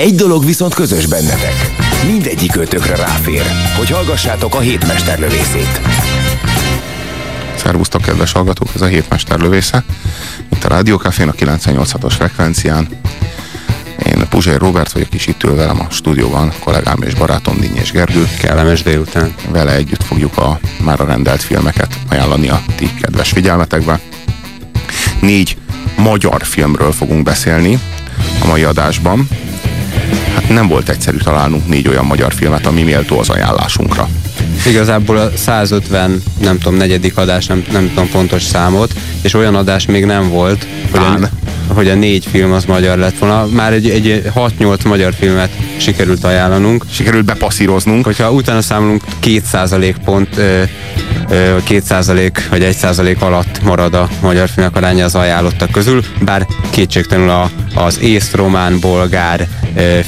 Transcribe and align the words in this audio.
Egy 0.00 0.14
dolog 0.14 0.44
viszont 0.44 0.74
közös 0.74 1.06
bennetek. 1.06 1.70
Mindegyik 2.06 2.56
ötökre 2.56 2.96
ráfér, 2.96 3.42
hogy 3.76 3.90
hallgassátok 3.90 4.54
a 4.54 4.58
hétmesterlövészét. 4.58 5.80
Szervusztok, 7.56 8.02
kedves 8.02 8.32
hallgatók, 8.32 8.68
ez 8.74 8.80
a 8.80 8.86
hétmester 8.86 9.38
lövésze. 9.38 9.84
Itt 10.52 10.64
a 10.64 10.68
Rádiókafén 10.68 11.28
a 11.28 11.32
98.6-os 11.32 12.12
frekvencián. 12.16 12.88
Én 14.06 14.28
Puzsér 14.28 14.58
Robert 14.58 14.92
vagyok, 14.92 15.14
és 15.14 15.26
itt 15.26 15.42
ül 15.42 15.54
velem 15.54 15.80
a 15.80 15.90
stúdióban 15.90 16.52
kollégám 16.64 17.02
és 17.02 17.14
barátom 17.14 17.60
Dinnyés 17.60 17.92
Gergő. 17.92 18.28
Kellemes 18.38 18.82
délután. 18.82 19.34
Vele 19.50 19.74
együtt 19.74 20.02
fogjuk 20.02 20.38
a 20.38 20.60
már 20.82 21.00
a 21.00 21.04
rendelt 21.04 21.42
filmeket 21.42 21.98
ajánlani 22.10 22.48
a 22.48 22.62
ti 22.76 22.90
kedves 23.00 23.30
figyelmetekbe. 23.30 24.00
Négy 25.20 25.56
magyar 25.96 26.46
filmről 26.46 26.92
fogunk 26.92 27.22
beszélni 27.22 27.78
a 28.42 28.46
mai 28.46 28.62
adásban. 28.62 29.28
Hát 30.34 30.48
nem 30.48 30.68
volt 30.68 30.88
egyszerű 30.88 31.16
találnunk 31.16 31.68
négy 31.68 31.88
olyan 31.88 32.04
magyar 32.04 32.34
filmet, 32.34 32.66
ami 32.66 32.82
méltó 32.82 33.18
az 33.18 33.28
ajánlásunkra. 33.28 34.08
Igazából 34.66 35.16
a 35.16 35.30
150, 35.36 36.22
nem 36.40 36.58
tudom, 36.58 36.78
negyedik 36.78 37.16
adás, 37.16 37.46
nem, 37.46 37.64
nem 37.72 37.88
tudom 37.88 38.08
pontos 38.08 38.42
számot, 38.42 38.94
és 39.22 39.34
olyan 39.34 39.54
adás 39.54 39.86
még 39.86 40.04
nem 40.04 40.28
volt, 40.28 40.66
hogy 40.90 41.00
a, 41.00 41.28
hogy 41.74 41.88
a 41.88 41.94
négy 41.94 42.26
film 42.30 42.52
az 42.52 42.64
magyar 42.64 42.98
lett 42.98 43.18
volna. 43.18 43.46
Már 43.46 43.72
egy, 43.72 43.88
egy 43.88 44.22
6-8 44.34 44.84
magyar 44.84 45.14
filmet 45.14 45.50
sikerült 45.76 46.24
ajánlanunk. 46.24 46.84
Sikerült 46.90 47.24
bepasszíroznunk. 47.24 48.04
Hogyha 48.04 48.30
utána 48.30 48.62
számolunk 48.62 49.02
2% 49.22 49.94
pont, 50.04 50.36
ö, 50.36 50.62
2% 51.30 52.30
vagy 52.50 52.76
1% 52.82 53.18
alatt 53.18 53.62
marad 53.62 53.94
a 53.94 54.08
magyar 54.20 54.48
filmek 54.48 54.76
aránya 54.76 55.04
az 55.04 55.14
ajánlottak 55.14 55.70
közül, 55.70 56.04
bár 56.20 56.46
kétségtelenül 56.70 57.30
a, 57.30 57.50
az 57.74 58.00
ész, 58.00 58.32
román, 58.32 58.80
bolgár 58.80 59.48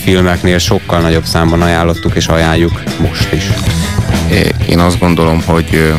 filmeknél 0.03 0.59
sokkal 0.59 1.00
nagyobb 1.00 1.25
számban 1.25 1.62
ajánlottuk 1.62 2.15
és 2.15 2.27
ajánljuk 2.27 2.83
most 2.98 3.33
is. 3.33 3.50
Én 4.69 4.78
azt 4.78 4.98
gondolom, 4.98 5.43
hogy, 5.45 5.93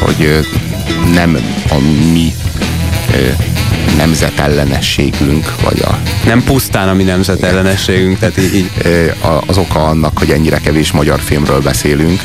hogy 0.00 0.46
nem 1.14 1.38
a 1.70 1.78
mi 2.12 2.32
nemzetellenességünk, 3.96 5.54
vagy 5.62 5.80
a... 5.80 5.98
Nem 6.24 6.42
pusztán 6.42 6.88
a 6.88 6.94
mi 6.94 7.02
nemzetellenességünk, 7.02 8.18
tehát 8.18 8.38
így. 8.38 8.70
Az 9.46 9.58
oka 9.58 9.84
annak, 9.86 10.18
hogy 10.18 10.30
ennyire 10.30 10.58
kevés 10.58 10.92
magyar 10.92 11.20
filmről 11.20 11.60
beszélünk, 11.60 12.20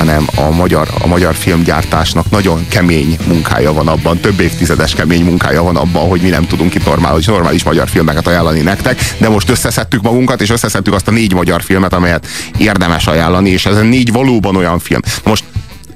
hanem 0.00 0.26
a 0.34 0.50
magyar, 0.50 0.88
a 1.00 1.06
magyar 1.06 1.34
filmgyártásnak 1.34 2.30
nagyon 2.30 2.66
kemény 2.68 3.18
munkája 3.26 3.72
van 3.72 3.88
abban, 3.88 4.18
több 4.18 4.40
évtizedes 4.40 4.94
kemény 4.94 5.24
munkája 5.24 5.62
van 5.62 5.76
abban, 5.76 6.08
hogy 6.08 6.20
mi 6.20 6.28
nem 6.28 6.46
tudunk 6.46 6.74
itt 6.74 6.84
normális, 6.84 7.26
normális 7.26 7.62
magyar 7.62 7.88
filmeket 7.88 8.26
ajánlani 8.26 8.60
nektek, 8.60 9.14
de 9.18 9.28
most 9.28 9.50
összeszedtük 9.50 10.02
magunkat, 10.02 10.40
és 10.40 10.50
összeszedtük 10.50 10.94
azt 10.94 11.08
a 11.08 11.10
négy 11.10 11.34
magyar 11.34 11.62
filmet, 11.62 11.92
amelyet 11.92 12.26
érdemes 12.58 13.06
ajánlani, 13.06 13.50
és 13.50 13.66
ez 13.66 13.76
a 13.76 13.82
négy 13.82 14.12
valóban 14.12 14.56
olyan 14.56 14.78
film. 14.78 15.00
Most 15.24 15.44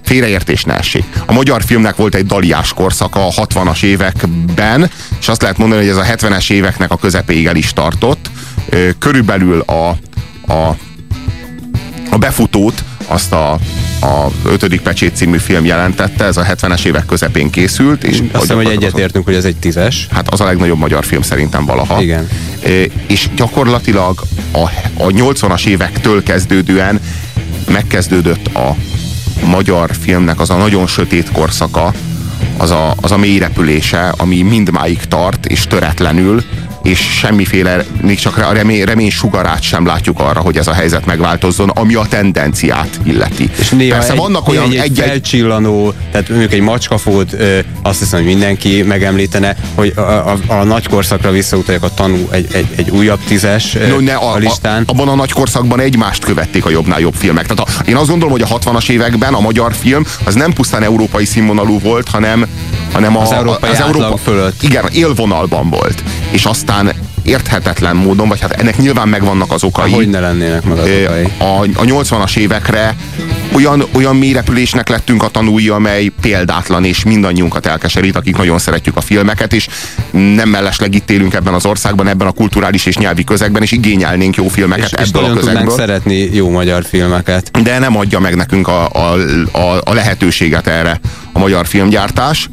félreértés 0.05 0.65
ne 0.65 0.77
essék. 0.77 1.05
A 1.27 1.33
magyar 1.33 1.63
filmnek 1.63 1.97
volt 1.97 2.15
egy 2.15 2.27
daliás 2.27 2.73
korszaka 2.73 3.27
a 3.27 3.31
60-as 3.31 3.83
években, 3.83 4.91
és 5.21 5.29
azt 5.29 5.43
lehet 5.43 5.59
mondani, 5.59 5.81
hogy 5.81 5.91
ez 5.91 5.97
a 5.97 6.15
70-es 6.15 6.51
éveknek 6.51 6.91
a 6.91 6.97
közepéig 6.97 7.47
el 7.47 7.57
is 7.57 7.73
tartott. 7.73 8.31
Körülbelül 8.99 9.61
a, 9.61 9.89
a, 10.53 10.77
a 12.11 12.19
befutót 12.19 12.85
azt 13.07 13.33
a, 13.33 13.59
a 14.01 14.27
ötödik 14.45 14.81
pecsét 14.81 15.17
című 15.17 15.39
film 15.39 15.65
jelentette, 15.65 16.25
ez 16.25 16.37
a 16.37 16.45
70-es 16.45 16.85
évek 16.85 17.07
közepén 17.07 17.51
készült. 17.51 18.05
És 18.05 18.23
Azt 18.33 18.41
hiszem, 18.41 18.57
hogy 18.57 18.67
egyetértünk, 18.67 19.25
hogy 19.25 19.35
ez 19.35 19.45
egy 19.45 19.57
tízes. 19.57 20.07
Hát 20.11 20.29
az 20.29 20.41
a 20.41 20.45
legnagyobb 20.45 20.79
magyar 20.79 21.05
film 21.05 21.23
szerintem 21.23 21.65
valaha. 21.65 22.03
Igen. 22.03 22.29
É, 22.67 22.91
és 23.07 23.29
gyakorlatilag 23.37 24.23
a, 24.53 24.63
a 24.97 25.07
80-as 25.07 25.67
évektől 25.67 26.23
kezdődően 26.23 27.01
megkezdődött 27.69 28.47
a 28.47 28.77
magyar 29.45 29.91
filmnek 30.01 30.41
az 30.41 30.51
a 30.51 30.57
nagyon 30.57 30.87
sötét 30.87 31.31
korszaka, 31.33 31.93
az 32.57 32.71
a, 32.71 32.95
az 33.01 33.13
a 33.13 33.17
mély 33.17 33.39
repülése, 33.39 34.15
ami 34.17 34.43
mindmáig 34.43 35.05
tart, 35.05 35.47
és 35.47 35.67
töretlenül, 35.67 36.43
és 36.85 36.99
semmiféle, 36.99 37.85
még 38.03 38.19
csak 38.19 38.37
a 38.37 38.53
remény, 38.53 38.85
remény 38.85 39.11
sugarát 39.11 39.63
sem 39.63 39.87
látjuk 39.87 40.21
arra, 40.21 40.41
hogy 40.41 40.57
ez 40.57 40.67
a 40.67 40.73
helyzet 40.73 41.07
megváltozzon, 41.07 41.69
ami 41.69 41.95
a 41.95 42.07
tendenciát 42.09 43.01
illeti. 43.03 43.51
És 43.59 43.69
néha 43.69 43.97
Persze 43.97 44.13
egy, 44.13 44.19
vannak 44.19 44.49
olyan 44.49 44.65
egy, 44.65 44.77
egy, 44.77 44.99
felcsillanó, 44.99 45.93
tehát 46.11 46.29
mondjuk 46.29 46.53
egy 46.53 46.61
macskafót, 46.61 47.37
azt 47.83 47.99
hiszem, 47.99 48.19
hogy 48.19 48.29
mindenki 48.29 48.83
megemlítene, 48.83 49.57
hogy 49.75 49.93
a, 49.97 50.01
a, 50.01 50.37
a 50.47 50.65
nagy 50.65 50.87
korszakra 50.87 51.31
visszautalják 51.31 51.83
a 51.83 51.95
tanú 51.95 52.29
egy, 52.31 52.47
egy, 52.53 52.67
egy 52.77 52.91
újabb 52.91 53.21
tízes 53.27 53.73
no, 53.89 54.01
ne, 54.01 54.15
a, 54.15 54.33
a 54.33 54.37
listán. 54.37 54.83
A, 54.87 54.91
abban 54.91 55.09
a 55.09 55.15
nagy 55.15 55.33
korszakban 55.33 55.81
egymást 55.81 56.25
követték 56.25 56.65
a 56.65 56.71
jobbnál 56.71 57.01
jobb 57.01 57.15
filmek. 57.15 57.47
Tehát 57.47 57.69
a, 57.69 57.89
én 57.89 57.97
azt 57.97 58.09
gondolom, 58.09 58.33
hogy 58.33 58.43
a 58.43 58.59
60-as 58.59 58.91
években 58.91 59.35
a 59.35 59.41
magyar 59.41 59.75
film 59.75 60.05
az 60.25 60.35
nem 60.35 60.53
pusztán 60.53 60.83
európai 60.83 61.25
színvonalú 61.25 61.79
volt, 61.79 62.09
hanem, 62.09 62.47
hanem 62.95 63.17
az 63.17 63.31
a, 63.31 63.35
európai 63.35 63.71
az 63.71 63.81
Európa 63.81 64.17
fölött. 64.17 64.63
Igen, 64.63 64.85
élvonalban 64.93 65.71
volt. 65.71 66.03
És 66.31 66.45
aztán 66.45 66.63
aztán 66.65 66.95
érthetetlen 67.23 67.97
módon, 67.97 68.29
vagy 68.29 68.41
hát 68.41 68.53
ennek 68.53 68.77
nyilván 68.79 69.09
megvannak 69.09 69.53
az 69.53 69.65
okai. 69.65 69.93
Hogy 69.93 70.09
ne 70.09 70.21
lennének 70.21 70.65
meg 70.65 70.79
az 70.79 70.89
okai? 71.05 71.25
A, 71.39 71.61
a 71.75 71.85
80-as 71.85 72.37
évekre 72.37 72.97
olyan, 73.53 73.85
olyan 73.93 74.17
mélyrepülésnek 74.17 74.89
lettünk 74.89 75.23
a 75.23 75.29
tanúi, 75.29 75.69
amely 75.69 76.13
példátlan, 76.21 76.85
és 76.85 77.05
mindannyiunkat 77.05 77.67
elkeserít, 77.67 78.17
akik 78.17 78.37
nagyon 78.37 78.59
szeretjük 78.59 78.97
a 78.97 79.01
filmeket, 79.01 79.53
és 79.53 79.69
nem 80.11 80.49
mellesleg 80.49 80.95
itt 80.95 81.11
élünk 81.11 81.35
ebben 81.35 81.55
az 81.55 81.67
országban, 81.67 82.09
ebben 82.09 82.27
a 82.27 82.33
kulturális 82.33 82.87
és 82.87 82.97
nyelvi 82.97 83.25
közegben, 83.25 83.63
és 83.63 83.73
igényelnénk 83.73 84.37
jó 84.37 84.49
filmeket 84.49 85.01
és, 85.01 85.09
ebből 85.09 85.23
és 85.23 85.31
a 85.31 85.35
közegből. 85.35 85.75
szeretni 85.77 86.35
jó 86.35 86.51
magyar 86.51 86.85
filmeket. 86.85 87.63
De 87.63 87.79
nem 87.79 87.97
adja 87.97 88.19
meg 88.19 88.37
nekünk 88.37 88.69
a, 88.69 88.89
a, 88.89 89.17
a, 89.53 89.81
a 89.85 89.93
lehetőséget 89.93 90.67
erre 90.67 91.01
a 91.33 91.39
magyar 91.39 91.67
filmgyártás. 91.67 92.49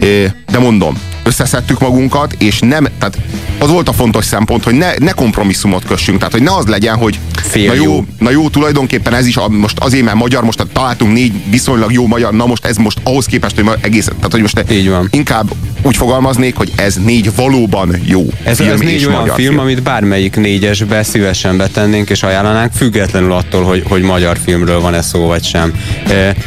De 0.00 0.58
mondom, 0.58 0.94
összeszedtük 1.26 1.80
magunkat, 1.80 2.32
és 2.38 2.58
nem, 2.58 2.86
tehát 2.98 3.18
az 3.58 3.70
volt 3.70 3.88
a 3.88 3.92
fontos 3.92 4.24
szempont, 4.24 4.64
hogy 4.64 4.74
ne, 4.74 4.92
ne 4.98 5.10
kompromisszumot 5.10 5.84
kössünk, 5.84 6.18
tehát 6.18 6.32
hogy 6.32 6.42
ne 6.42 6.54
az 6.54 6.66
legyen, 6.66 6.96
hogy 6.96 7.18
Fél 7.42 7.66
na 7.66 7.74
jó, 7.74 7.82
jó, 7.84 8.04
na 8.18 8.30
jó, 8.30 8.48
tulajdonképpen 8.48 9.14
ez 9.14 9.26
is 9.26 9.36
a, 9.36 9.48
most 9.48 9.78
azért, 9.78 10.04
mert 10.04 10.16
magyar, 10.16 10.44
most 10.44 10.66
találtunk 10.72 11.12
négy 11.12 11.32
viszonylag 11.50 11.92
jó 11.92 12.06
magyar, 12.06 12.32
na 12.32 12.46
most 12.46 12.64
ez 12.64 12.76
most 12.76 12.98
ahhoz 13.02 13.26
képest, 13.26 13.60
hogy 13.60 13.78
egész, 13.80 14.04
tehát 14.04 14.30
hogy 14.30 14.40
most 14.40 14.64
Így 14.70 14.88
van. 14.88 15.08
inkább 15.10 15.52
úgy 15.82 15.96
fogalmaznék, 15.96 16.56
hogy 16.56 16.72
ez 16.76 16.94
négy 16.94 17.34
valóban 17.34 18.00
jó 18.04 18.26
ez, 18.42 18.56
film 18.56 18.70
ez 18.70 18.80
négy 18.80 19.04
olyan 19.06 19.20
magyar 19.20 19.34
film, 19.34 19.48
film, 19.48 19.60
amit 19.60 19.82
bármelyik 19.82 20.36
négyesbe 20.36 21.02
szívesen 21.02 21.56
betennénk 21.56 22.10
és 22.10 22.22
ajánlanánk, 22.22 22.72
függetlenül 22.72 23.32
attól, 23.32 23.62
hogy, 23.64 23.82
hogy 23.88 24.02
magyar 24.02 24.38
filmről 24.44 24.80
van-e 24.80 25.02
szó 25.02 25.26
vagy 25.26 25.44
sem. 25.44 25.72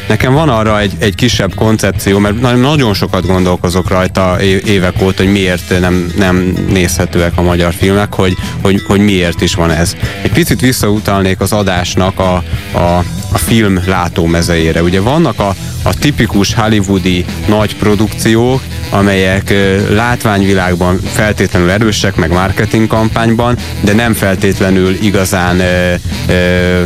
Nekem 0.08 0.34
van 0.34 0.50
arra 0.50 0.80
egy, 0.80 0.92
egy 0.98 1.16
kisebb 1.16 1.56
koncepció, 1.56 2.20
mert 2.20 2.42
nagyon 2.42 2.94
sokat 2.94 3.26
gondolkozok 3.26 3.90
rajta 3.90 4.38
évek 4.70 5.02
óta, 5.02 5.24
hogy 5.24 5.32
miért 5.32 5.80
nem, 5.80 6.12
nem 6.18 6.54
nézhetőek 6.68 7.32
a 7.36 7.42
magyar 7.42 7.74
filmek, 7.74 8.14
hogy, 8.14 8.36
hogy, 8.62 8.82
hogy 8.88 9.00
miért 9.00 9.42
is 9.42 9.54
van 9.54 9.72
ez. 9.72 9.96
Egy 10.22 10.32
picit 10.32 10.62
visszautalnék 10.62 11.40
az 11.40 11.52
adásnak 11.52 12.20
a, 12.20 12.44
a, 12.72 13.04
a 13.32 13.38
film 13.38 13.80
látómezejére. 13.86 14.84
Ugye 14.84 15.00
vannak 15.00 15.40
a, 15.40 15.56
a 15.84 15.94
tipikus 15.94 16.54
hollywoodi 16.54 17.26
nagy 17.48 17.76
produkciók, 17.76 18.62
amelyek 18.90 19.54
látványvilágban 19.90 21.00
feltétlenül 21.04 21.70
erősek, 21.70 22.16
meg 22.16 22.32
marketing 22.32 22.88
kampányban, 22.88 23.58
de 23.82 23.94
nem 23.94 24.14
feltétlenül 24.14 24.98
igazán 25.02 25.60
ö, 25.60 25.94
ö, 26.28 26.84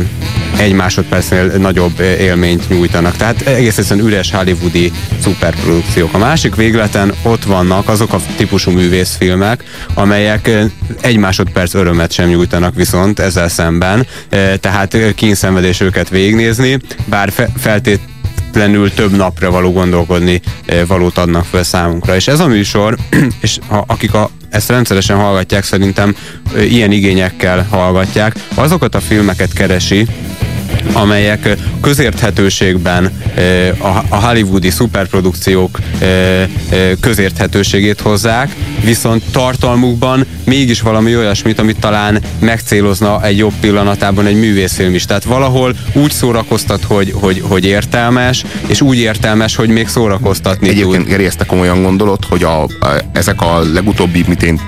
egy 0.58 0.72
másodpercnél 0.72 1.44
nagyobb 1.44 2.00
élményt 2.00 2.68
nyújtanak. 2.68 3.16
Tehát 3.16 3.40
egész 3.40 3.78
egyszerűen 3.78 4.06
üres 4.06 4.30
hollywoodi 4.30 4.92
szuperprodukciók. 5.20 6.14
A 6.14 6.18
másik 6.18 6.54
végleten 6.54 7.12
ott 7.22 7.44
vannak 7.44 7.88
azok 7.88 8.12
a 8.12 8.20
típusú 8.36 8.70
művészfilmek, 8.70 9.64
amelyek 9.94 10.50
egy 11.00 11.16
másodperc 11.16 11.74
örömet 11.74 12.12
sem 12.12 12.28
nyújtanak 12.28 12.74
viszont 12.74 13.18
ezzel 13.18 13.48
szemben, 13.48 14.06
tehát 14.60 14.96
kínszenvedés 15.14 15.80
őket 15.80 16.08
végignézni, 16.08 16.78
bár 17.06 17.32
fe 17.32 17.48
feltétlenül 17.56 18.12
feltétlenül 18.54 18.94
több 18.94 19.16
napra 19.16 19.50
való 19.50 19.72
gondolkodni 19.72 20.40
valót 20.86 21.18
adnak 21.18 21.44
fel 21.44 21.62
számunkra. 21.62 22.14
És 22.14 22.28
ez 22.28 22.40
a 22.40 22.46
műsor, 22.46 22.96
és 23.40 23.58
ha, 23.66 23.84
akik 23.86 24.14
a 24.14 24.30
ezt 24.54 24.68
rendszeresen 24.68 25.16
hallgatják, 25.16 25.64
szerintem 25.64 26.16
ilyen 26.58 26.92
igényekkel 26.92 27.66
hallgatják, 27.70 28.34
azokat 28.54 28.94
a 28.94 29.00
filmeket 29.00 29.52
keresi, 29.52 30.06
amelyek 30.92 31.56
közérthetőségben 31.80 33.10
a- 34.08 34.16
hollywoodi 34.16 34.70
szuperprodukciók 34.70 35.78
közérthetőségét 37.00 38.00
hozzák, 38.00 38.54
viszont 38.84 39.22
tartalmukban 39.32 40.26
mégis 40.44 40.80
valami 40.80 41.16
olyasmit, 41.16 41.58
amit 41.58 41.78
talán 41.78 42.22
megcélozna 42.38 43.24
egy 43.24 43.38
jobb 43.38 43.52
pillanatában 43.60 44.26
egy 44.26 44.38
művészfilm 44.38 44.94
is. 44.94 45.04
Tehát 45.04 45.24
valahol 45.24 45.76
úgy 45.92 46.10
szórakoztat, 46.10 46.84
hogy, 46.84 47.12
hogy, 47.14 47.42
hogy 47.48 47.64
értelmes, 47.64 48.44
és 48.66 48.80
úgy 48.80 48.98
értelmes, 48.98 49.56
hogy 49.56 49.68
még 49.68 49.88
szórakoztatni 49.88 50.68
Egyébként 50.68 50.96
tud. 51.02 51.06
Geri, 51.06 51.24
ezt 51.24 51.46
komolyan 51.46 51.82
gondolod, 51.82 52.24
hogy 52.24 52.42
a, 52.42 52.62
a, 52.62 52.68
ezek 53.12 53.40
a 53.40 53.62
legutóbbi, 53.72 54.24
mint 54.26 54.42
én 54.42 54.60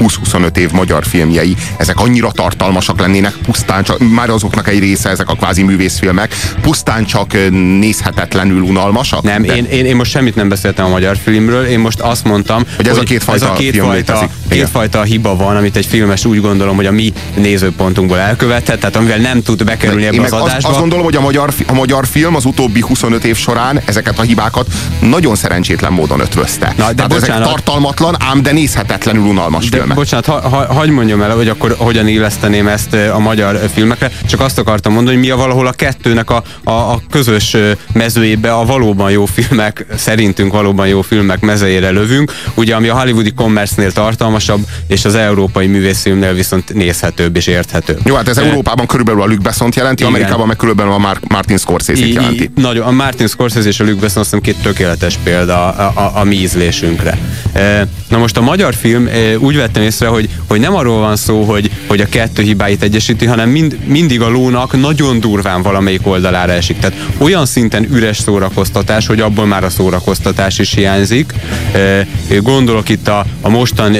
20-25 0.00 0.56
év 0.56 0.70
magyar 0.70 1.04
filmjei, 1.04 1.56
ezek 1.76 2.00
annyira 2.00 2.30
tartalmasak 2.30 3.00
lennének, 3.00 3.32
pusztán 3.32 3.82
csak, 3.82 3.98
már 4.14 4.30
azoknak 4.30 4.68
egy 4.68 4.78
része, 4.78 5.08
ezek 5.08 5.28
a 5.28 5.34
kvázi 5.34 5.62
művészfilmek, 5.62 6.34
pusztán 6.60 7.04
csak 7.04 7.32
nézhetetlenül 7.78 8.60
unalmasak? 8.62 9.22
Nem, 9.22 9.42
De- 9.42 9.56
én, 9.56 9.64
én, 9.64 9.84
én 9.84 9.96
most 9.96 10.10
semmit 10.10 10.34
nem 10.34 10.48
beszéltem 10.48 10.84
a 10.84 10.88
magyar 10.88 11.16
filmről, 11.22 11.64
én 11.64 11.78
most 11.78 12.00
azt 12.00 12.24
mondtam, 12.24 12.62
Hogy 12.76 12.88
ez 12.88 12.96
a 12.96 13.02
kétfajta 13.02 13.44
ez 13.44 13.50
a 13.50 13.54
kétfajta. 13.54 14.14
Igen. 14.14 14.30
kétfajta 14.48 15.02
hiba 15.02 15.36
van, 15.36 15.56
amit 15.56 15.76
egy 15.76 15.86
filmes 15.86 16.24
úgy 16.24 16.40
gondolom, 16.40 16.76
hogy 16.76 16.86
a 16.86 16.92
mi 16.92 17.12
nézőpontunkból 17.36 18.18
elkövethet, 18.18 18.78
tehát 18.80 18.96
amivel 18.96 19.18
nem 19.18 19.42
tud 19.42 19.64
bekerülni 19.64 20.06
ebbe 20.06 20.22
az 20.22 20.32
adásba. 20.32 20.68
azt 20.68 20.78
gondolom, 20.78 21.04
hogy 21.04 21.16
a 21.16 21.20
magyar, 21.20 21.52
a 21.66 21.72
magyar 21.72 22.06
film 22.06 22.34
az 22.34 22.44
utóbbi 22.44 22.80
25 22.80 23.24
év 23.24 23.36
során 23.36 23.80
ezeket 23.84 24.18
a 24.18 24.22
hibákat 24.22 24.66
nagyon 25.00 25.34
szerencsétlen 25.34 25.92
módon 25.92 26.20
ötvözte. 26.20 26.72
Na, 26.76 26.86
de 26.86 26.94
Tehát 26.94 27.12
ezek 27.12 27.20
bocsánat. 27.20 27.48
tartalmatlan, 27.48 28.16
ám 28.18 28.42
de 28.42 28.52
nézhetetlenül 28.52 29.22
unalmas 29.22 29.68
De 29.68 29.83
filmek. 29.86 29.96
bocsánat, 29.96 30.26
ha, 30.26 30.48
ha, 30.48 30.72
hagyd 30.74 30.90
mondjam 30.90 31.22
el, 31.22 31.36
hogy 31.36 31.48
akkor 31.48 31.74
hogyan 31.78 32.08
illeszteném 32.08 32.66
ezt 32.68 32.92
ö, 32.94 33.08
a 33.08 33.18
magyar 33.18 33.60
filmekre. 33.74 34.10
Csak 34.26 34.40
azt 34.40 34.58
akartam 34.58 34.92
mondani, 34.92 35.16
hogy 35.16 35.24
mi 35.24 35.30
a 35.30 35.36
valahol 35.36 35.66
a 35.66 35.72
kettőnek 35.72 36.30
a, 36.30 36.42
a, 36.64 36.70
a 36.70 37.00
közös 37.10 37.54
ö, 37.54 37.72
mezőjébe 37.92 38.52
a 38.52 38.64
valóban 38.64 39.10
jó 39.10 39.24
filmek, 39.26 39.86
szerintünk 39.96 40.52
valóban 40.52 40.88
jó 40.88 41.02
filmek 41.02 41.40
mezejére 41.40 41.90
lövünk. 41.90 42.32
Ugye, 42.54 42.74
ami 42.74 42.88
a 42.88 42.98
hollywoodi 42.98 43.32
commerce-nél 43.32 43.92
tartalmasabb, 43.92 44.60
és 44.86 45.04
az 45.04 45.14
európai 45.14 45.66
művészfilmnél 45.66 46.34
viszont 46.34 46.74
nézhetőbb 46.74 47.36
és 47.36 47.46
érthetőbb. 47.46 47.98
Jó, 48.04 48.14
hát 48.14 48.28
ez 48.28 48.36
Ö, 48.36 48.44
Európában 48.44 48.86
körülbelül 48.86 49.22
a 49.22 49.26
Luc 49.26 49.42
Besson-t 49.42 49.74
jelenti, 49.74 50.02
Igen. 50.02 50.14
Amerikában 50.14 50.46
meg 50.46 50.56
körülbelül 50.56 50.92
a 50.92 50.98
Mar- 50.98 51.28
Martin 51.28 51.58
Scorsese-t 51.58 52.14
jelenti. 52.14 52.50
Nagyon, 52.54 52.86
a 52.86 52.90
Martin 52.90 53.26
Scorsese 53.26 53.68
és 53.68 53.80
a 53.80 53.84
Luc 53.84 54.00
Besson 54.00 54.20
azt 54.20 54.34
hiszem 54.34 54.40
két 54.40 54.56
tökéletes 54.62 55.18
példa 55.22 55.68
a, 55.72 55.92
a, 55.94 56.12
a 56.20 56.24
mi 56.24 56.34
ízlésünkre. 56.36 57.18
E, 57.52 57.88
Na 58.08 58.18
most 58.18 58.36
a 58.36 58.40
magyar 58.40 58.74
film 58.74 59.06
e, 59.06 59.38
úgy 59.38 59.56
vettem 59.74 59.82
észre, 59.82 60.06
hogy, 60.06 60.28
hogy 60.48 60.60
nem 60.60 60.74
arról 60.74 60.98
van 60.98 61.16
szó, 61.16 61.42
hogy, 61.42 61.70
hogy 61.86 62.00
a 62.00 62.08
kettő 62.08 62.42
hibáit 62.42 62.82
egyesíti, 62.82 63.26
hanem 63.26 63.48
mind, 63.48 63.78
mindig 63.84 64.20
a 64.20 64.28
lónak 64.28 64.80
nagyon 64.80 65.20
durván 65.20 65.62
valamelyik 65.62 66.06
oldalára 66.06 66.52
esik. 66.52 66.78
Tehát 66.78 66.96
olyan 67.18 67.46
szinten 67.46 67.86
üres 67.92 68.18
szórakoztatás, 68.18 69.06
hogy 69.06 69.20
abból 69.20 69.46
már 69.46 69.64
a 69.64 69.70
szórakoztatás 69.70 70.58
is 70.58 70.74
hiányzik. 70.74 71.32
Gondolok 72.40 72.88
itt 72.88 73.08
a, 73.08 73.24
a 73.40 73.48
mostani 73.48 73.98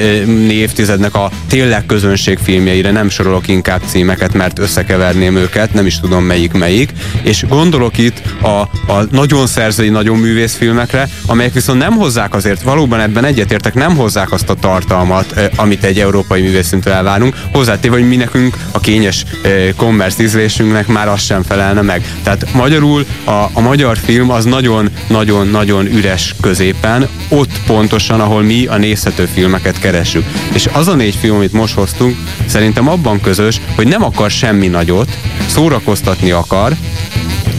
évtizednek 0.53 1.15
a 1.15 1.31
tényleg 1.49 1.87
közönségfilmjeire, 1.87 2.91
nem 2.91 3.09
sorolok 3.09 3.49
inkább 3.49 3.81
címeket, 3.87 4.35
mert 4.35 4.59
összekeverném 4.59 5.37
őket, 5.37 5.73
nem 5.75 5.87
is 5.87 6.01
tudom 6.01 6.25
melyik 6.25 6.53
melyik, 6.53 6.93
és 7.23 7.45
gondolok 7.49 7.99
itt 7.99 8.23
a, 8.41 8.61
a 8.93 9.07
nagyon 9.11 9.47
szerzői, 9.47 9.89
nagyon 9.89 10.19
művészfilmekre, 10.19 11.09
amelyek 11.27 11.53
viszont 11.53 11.79
nem 11.79 11.93
hozzák 11.93 12.35
azért, 12.35 12.63
valóban 12.63 13.01
ebben 13.01 13.25
egyetértek, 13.25 13.75
nem 13.75 13.97
hozzák 13.97 14.33
azt 14.33 14.51
a 14.51 14.55
tartalmat, 14.55 15.33
eh, 15.33 15.49
amit 15.65 15.85
egy 15.85 16.01
európai 16.01 16.41
művészszintől 16.41 16.93
elvárunk, 16.93 17.37
hozzátéve, 17.53 17.95
hogy 17.95 18.09
mi 18.09 18.17
nekünk 18.17 18.57
a 18.73 18.81
kényes 18.81 19.25
eh, 19.43 19.69
commerce 19.77 20.23
ízlésünknek 20.23 20.87
már 20.87 21.09
az 21.09 21.23
sem 21.23 21.43
felelne 21.43 21.81
meg. 21.81 22.07
Tehát 22.23 22.53
magyarul 22.53 23.07
a, 23.25 23.31
a 23.53 23.61
magyar 23.61 23.99
film 23.99 24.31
az 24.31 24.45
nagyon-nagyon-nagyon 24.45 25.87
üres 25.87 26.35
középen, 26.41 27.09
ott 27.29 27.61
pontosan, 27.67 28.21
ahol 28.21 28.43
mi 28.43 28.67
a 28.67 28.77
nézhető 28.77 29.25
filmeket 29.25 29.79
keressük. 29.79 30.25
És 30.53 30.69
az 30.73 30.89
a 30.89 30.95
négy 30.95 31.15
film, 31.15 31.35
amit 31.35 31.53
most 31.53 31.75
hoztunk, 31.75 32.17
szerintem 32.47 32.89
abban 32.89 33.21
közös, 33.21 33.61
hogy 33.75 33.87
nem 33.87 34.05
akar 34.05 34.31
semmi 34.31 34.67
nagyot, 34.67 35.19
szórakoztatni 35.47 36.31
akar, 36.31 36.77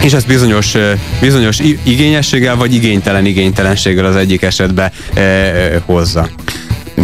és 0.03 0.13
ezt 0.13 0.27
bizonyos, 0.27 0.73
ö, 0.73 0.91
bizonyos 1.21 1.59
igényességgel 1.83 2.55
vagy 2.55 2.73
igénytelen 2.73 3.25
igénytelenséggel 3.25 4.05
az 4.05 4.15
egyik 4.15 4.41
esetben 4.41 4.91
e, 5.13 5.21
e, 5.21 5.81
hozza. 5.85 6.29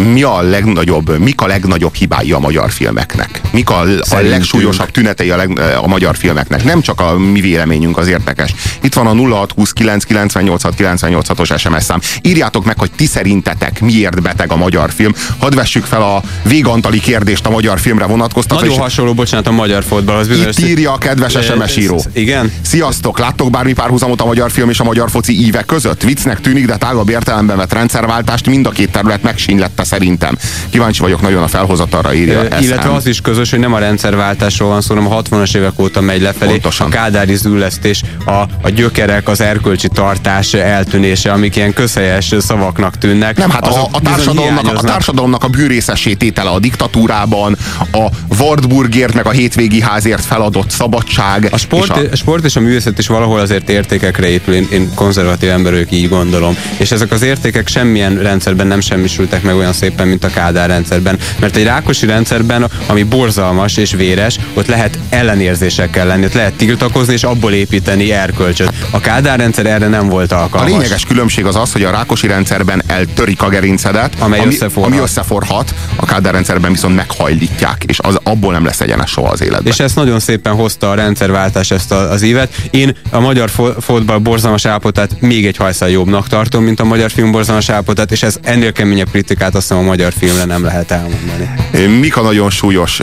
Mi 0.03 0.23
a 0.23 0.41
legnagyobb, 0.41 1.17
mik 1.17 1.41
a 1.41 1.47
legnagyobb 1.47 1.93
hibái 1.93 2.31
a 2.31 2.39
magyar 2.39 2.71
filmeknek? 2.71 3.41
Mik 3.51 3.69
a, 3.69 3.81
a 4.09 4.19
legsúlyosabb 4.21 4.91
tünetei 4.91 5.29
a, 5.29 5.35
leg, 5.35 5.59
a 5.81 5.87
magyar 5.87 6.17
filmeknek? 6.17 6.63
Nem 6.63 6.81
csak 6.81 6.99
a 7.01 7.17
mi 7.17 7.41
véleményünk 7.41 7.97
az 7.97 8.07
érdekes. 8.07 8.53
Itt 8.81 8.93
van 8.93 9.07
a 9.07 9.13
0629 9.13 10.03
986 10.03 10.73
986-os 10.77 11.59
SMS 11.59 11.83
szám. 11.83 11.99
Írjátok 12.21 12.65
meg, 12.65 12.79
hogy 12.79 12.91
ti 12.91 13.05
szerintetek 13.05 13.81
miért 13.81 14.21
beteg 14.21 14.51
a 14.51 14.55
magyar 14.55 14.91
film. 14.91 15.13
Hadd 15.37 15.55
vessük 15.55 15.85
fel 15.85 16.01
a 16.01 16.21
végantali 16.43 16.99
kérdést 16.99 17.45
a 17.45 17.49
magyar 17.49 17.79
filmre 17.79 18.05
vonatkoztatva. 18.05 18.59
Nagyon 18.59 18.75
és 18.75 18.81
hasonló, 18.81 19.13
bocsánat, 19.13 19.47
a 19.47 19.51
magyar 19.51 19.83
fotballhoz 19.83 20.27
bizonyos... 20.27 20.57
Itt 20.57 20.67
írja 20.67 20.91
a 20.91 20.97
kedves 20.97 21.37
SMS 21.45 21.77
író. 21.77 22.03
Igen? 22.13 22.51
Sziasztok! 22.61 23.19
Láttok 23.19 23.49
bármi 23.49 23.73
párhuzamot 23.73 24.21
a 24.21 24.25
magyar 24.25 24.51
film 24.51 24.69
és 24.69 24.79
a 24.79 24.83
magyar 24.83 25.09
foci 25.09 25.45
íve 25.45 25.61
között? 25.61 26.01
Viccnek 26.01 26.41
tűnik, 26.41 26.65
de 26.65 26.77
tágabb 26.77 27.09
értelemben 27.09 27.57
vett 27.57 27.73
rendszerváltást 27.73 28.47
mind 28.47 28.65
a 28.65 28.69
két 28.69 28.91
terület 28.91 29.23
megsínylette 29.23 29.83
szerintem. 29.91 30.37
Kíváncsi 30.69 31.01
vagyok 31.01 31.21
nagyon 31.21 31.43
a 31.43 31.47
felhozatalra 31.47 32.13
írja. 32.13 32.43
Ö, 32.43 32.59
Illetve 32.59 32.93
az 32.93 33.07
is 33.07 33.21
közös, 33.21 33.49
hogy 33.49 33.59
nem 33.59 33.73
a 33.73 33.79
rendszerváltásról 33.79 34.69
van 34.69 34.81
szó, 34.81 34.95
hanem 34.95 35.11
a 35.11 35.21
60-as 35.21 35.55
évek 35.55 35.79
óta 35.79 36.01
megy 36.01 36.21
lefelé. 36.21 36.51
Pontosan. 36.51 36.87
A 36.87 36.89
kádári 36.89 37.35
züllesztés, 37.35 38.01
a, 38.25 38.31
a 38.61 38.69
gyökerek, 38.69 39.27
az 39.27 39.41
erkölcsi 39.41 39.87
tartás 39.87 40.53
eltűnése, 40.53 41.31
amik 41.31 41.55
ilyen 41.55 41.73
közhelyes 41.73 42.33
szavaknak 42.39 42.97
tűnnek. 42.97 43.37
Nem, 43.37 43.49
hát 43.49 43.67
a, 43.67 43.87
a, 43.91 44.01
társadalomnak, 44.01 44.77
a 44.77 44.81
társadalomnak 44.81 45.43
a 45.43 45.47
bűrészessé 45.47 46.13
tétele 46.13 46.49
a 46.49 46.59
diktatúrában, 46.59 47.57
a 47.91 48.05
Wartburgért 48.39 49.13
meg 49.13 49.25
a 49.25 49.31
hétvégi 49.31 49.81
házért 49.81 50.25
feladott 50.25 50.69
szabadság. 50.69 51.47
A 51.51 51.57
sport, 51.57 51.97
és 51.97 52.03
a... 52.03 52.11
a 52.11 52.15
sport 52.15 52.45
és 52.45 52.55
a 52.55 52.59
művészet 52.59 52.97
is 52.97 53.07
valahol 53.07 53.39
azért 53.39 53.69
értékekre 53.69 54.27
épül, 54.27 54.53
én, 54.53 54.67
én 54.71 54.93
konzervatív 54.95 55.49
ember 55.49 55.73
így 55.89 56.09
gondolom. 56.09 56.57
És 56.77 56.91
ezek 56.91 57.11
az 57.11 57.21
értékek 57.21 57.67
semmilyen 57.67 58.17
rendszerben 58.17 58.67
nem 58.67 58.79
semmisültek 58.79 59.43
meg 59.43 59.55
olyan 59.55 59.73
szépen, 59.81 60.07
mint 60.07 60.23
a 60.23 60.29
Kádár 60.29 60.69
rendszerben. 60.69 61.17
Mert 61.39 61.55
egy 61.55 61.63
rákosi 61.63 62.05
rendszerben, 62.05 62.69
ami 62.87 63.03
borzalmas 63.03 63.77
és 63.77 63.91
véres, 63.91 64.35
ott 64.53 64.67
lehet 64.67 64.97
ellenérzésekkel 65.09 66.07
lenni, 66.07 66.25
ott 66.25 66.33
lehet 66.33 66.53
tiltakozni 66.53 67.13
és 67.13 67.23
abból 67.23 67.53
építeni 67.53 68.11
erkölcsöt. 68.11 68.73
A 68.91 68.99
Kádár 68.99 69.39
rendszer 69.39 69.65
erre 69.65 69.87
nem 69.87 70.07
volt 70.07 70.31
A 70.31 70.41
alkalmas. 70.41 70.71
lényeges 70.71 71.03
különbség 71.05 71.45
az 71.45 71.55
az, 71.55 71.71
hogy 71.71 71.83
a 71.83 71.91
Rákosi 71.91 72.27
rendszerben 72.27 72.83
eltörik 72.87 73.41
a 73.41 73.49
gerincedet, 73.49 74.13
Amely 74.19 74.39
ami, 74.39 74.53
összeforhat. 74.53 74.91
ami 74.91 75.01
összeforhat, 75.01 75.73
a 75.95 76.05
Kádár 76.05 76.33
rendszerben 76.33 76.71
viszont 76.71 76.95
meghajlítják, 76.95 77.83
és 77.87 77.99
az, 77.99 78.19
abból 78.23 78.53
nem 78.53 78.65
lesz 78.65 78.81
egyenes 78.81 79.09
soha 79.11 79.29
az 79.29 79.41
életben. 79.41 79.71
És 79.73 79.79
ezt 79.79 79.95
nagyon 79.95 80.19
szépen 80.19 80.53
hozta 80.53 80.89
a 80.89 80.93
rendszerváltás 80.93 81.71
ezt 81.71 81.91
a, 81.91 82.11
az 82.11 82.21
évet. 82.21 82.53
Én 82.69 82.95
a 83.09 83.19
magyar 83.19 83.49
fo- 83.49 83.83
fotball 83.83 84.17
borzalmas 84.17 84.65
állapotát 84.65 85.21
még 85.21 85.45
egy 85.45 85.57
hajszál 85.57 85.89
jobbnak 85.89 86.27
tartom, 86.27 86.63
mint 86.63 86.79
a 86.79 86.83
magyar 86.83 87.11
film 87.11 87.31
borzalmas 87.31 87.69
állapotát, 87.69 88.11
és 88.11 88.23
ez 88.23 88.35
ennél 88.43 88.71
keményebb 88.71 89.09
kritikát 89.11 89.55
azt 89.55 89.70
hiszem 89.71 89.85
a 89.85 89.89
magyar 89.89 90.13
filmre 90.17 90.45
nem 90.45 90.63
lehet 90.63 90.91
elmondani. 90.91 91.49
Mik 91.99 92.17
a 92.17 92.21
nagyon 92.21 92.49
súlyos, 92.49 92.99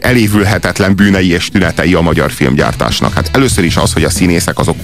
elévülhetetlen 0.00 0.94
bűnei 0.96 1.30
és 1.30 1.48
tünetei 1.48 1.94
a 1.94 2.00
magyar 2.00 2.30
filmgyártásnak? 2.30 3.12
Hát 3.14 3.30
először 3.32 3.64
is 3.64 3.76
az, 3.76 3.92
hogy 3.92 4.04
a 4.04 4.10
színészek 4.10 4.58
azok 4.58 4.76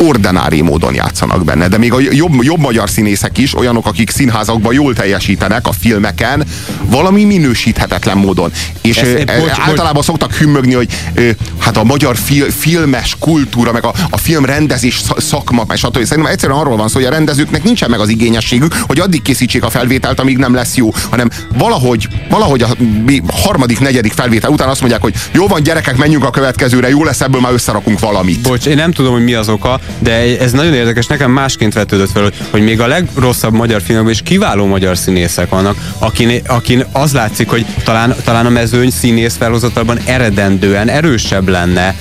ordinári 0.00 0.60
módon 0.60 0.94
játszanak 0.94 1.44
benne, 1.44 1.68
de 1.68 1.78
még 1.78 1.92
a 1.92 2.00
jobb, 2.00 2.42
jobb 2.42 2.58
magyar 2.58 2.90
színészek 2.90 3.38
is, 3.38 3.56
olyanok, 3.56 3.86
akik 3.86 4.10
színházakban 4.10 4.74
jól 4.74 4.94
teljesítenek 4.94 5.66
a 5.66 5.72
filmeken, 5.72 6.44
valami 6.84 7.24
minősíthetetlen 7.24 8.18
módon. 8.18 8.52
És 8.80 8.96
Ez- 8.96 9.08
ö, 9.08 9.24
bocs, 9.24 9.38
bocs. 9.38 9.58
általában 9.58 10.02
szoktak 10.02 10.34
hümmögni, 10.34 10.74
hogy 10.74 10.88
hát 11.58 11.76
a 11.76 11.84
magyar 11.84 12.16
fi, 12.16 12.40
filmes 12.40 13.16
kultúra, 13.18 13.72
meg 13.72 13.84
a, 13.84 13.94
a 14.10 14.16
filmrendezés 14.16 14.96
sz- 14.96 15.20
szakma, 15.20 15.64
és 15.74 15.80
stb. 15.80 15.92
Szerintem 15.92 16.26
egyszerűen 16.26 16.58
arról 16.58 16.76
van 16.76 16.88
szó, 16.88 16.94
hogy 16.94 17.04
a 17.04 17.10
rendezőknek 17.10 17.62
nincsen 17.62 17.90
meg 17.90 18.00
az 18.00 18.08
igényességük, 18.08 18.74
hogy 18.86 19.00
addig 19.00 19.22
készítsék 19.22 19.59
a 19.64 19.70
felvételt, 19.70 20.20
amíg 20.20 20.38
nem 20.38 20.54
lesz 20.54 20.76
jó, 20.76 20.90
hanem 21.10 21.30
valahogy, 21.58 22.08
valahogy 22.30 22.62
a 22.62 22.68
harmadik, 23.32 23.80
negyedik 23.80 24.12
felvétel 24.12 24.50
után 24.50 24.68
azt 24.68 24.80
mondják, 24.80 25.02
hogy 25.02 25.14
jó 25.32 25.46
van, 25.46 25.62
gyerekek, 25.62 25.96
menjünk 25.96 26.24
a 26.24 26.30
következőre, 26.30 26.88
jó 26.88 27.04
lesz, 27.04 27.20
ebből 27.20 27.40
már 27.40 27.52
összerakunk 27.52 27.98
valamit. 28.00 28.40
Bocs, 28.40 28.66
én 28.66 28.76
nem 28.76 28.92
tudom, 28.92 29.12
hogy 29.12 29.24
mi 29.24 29.34
az 29.34 29.48
oka, 29.48 29.80
de 29.98 30.38
ez 30.40 30.52
nagyon 30.52 30.74
érdekes, 30.74 31.06
nekem 31.06 31.30
másként 31.30 31.74
vetődött 31.74 32.10
fel, 32.10 32.30
hogy- 32.50 32.62
még 32.62 32.80
a 32.80 32.86
legrosszabb 32.86 33.52
magyar 33.52 33.82
filmekben 33.82 34.12
is 34.12 34.22
kiváló 34.22 34.66
magyar 34.66 34.96
színészek 34.98 35.48
vannak, 35.48 35.76
akin, 35.98 36.40
akin 36.46 36.84
az 36.92 37.12
látszik, 37.12 37.48
hogy 37.48 37.66
talán, 37.84 38.14
talán 38.24 38.46
a 38.46 38.50
mezőny 38.50 38.90
színész 38.90 39.36
felhozatalban 39.36 39.98
eredendően 40.04 40.88
erősebb 40.88 41.48
lenne, 41.48 41.94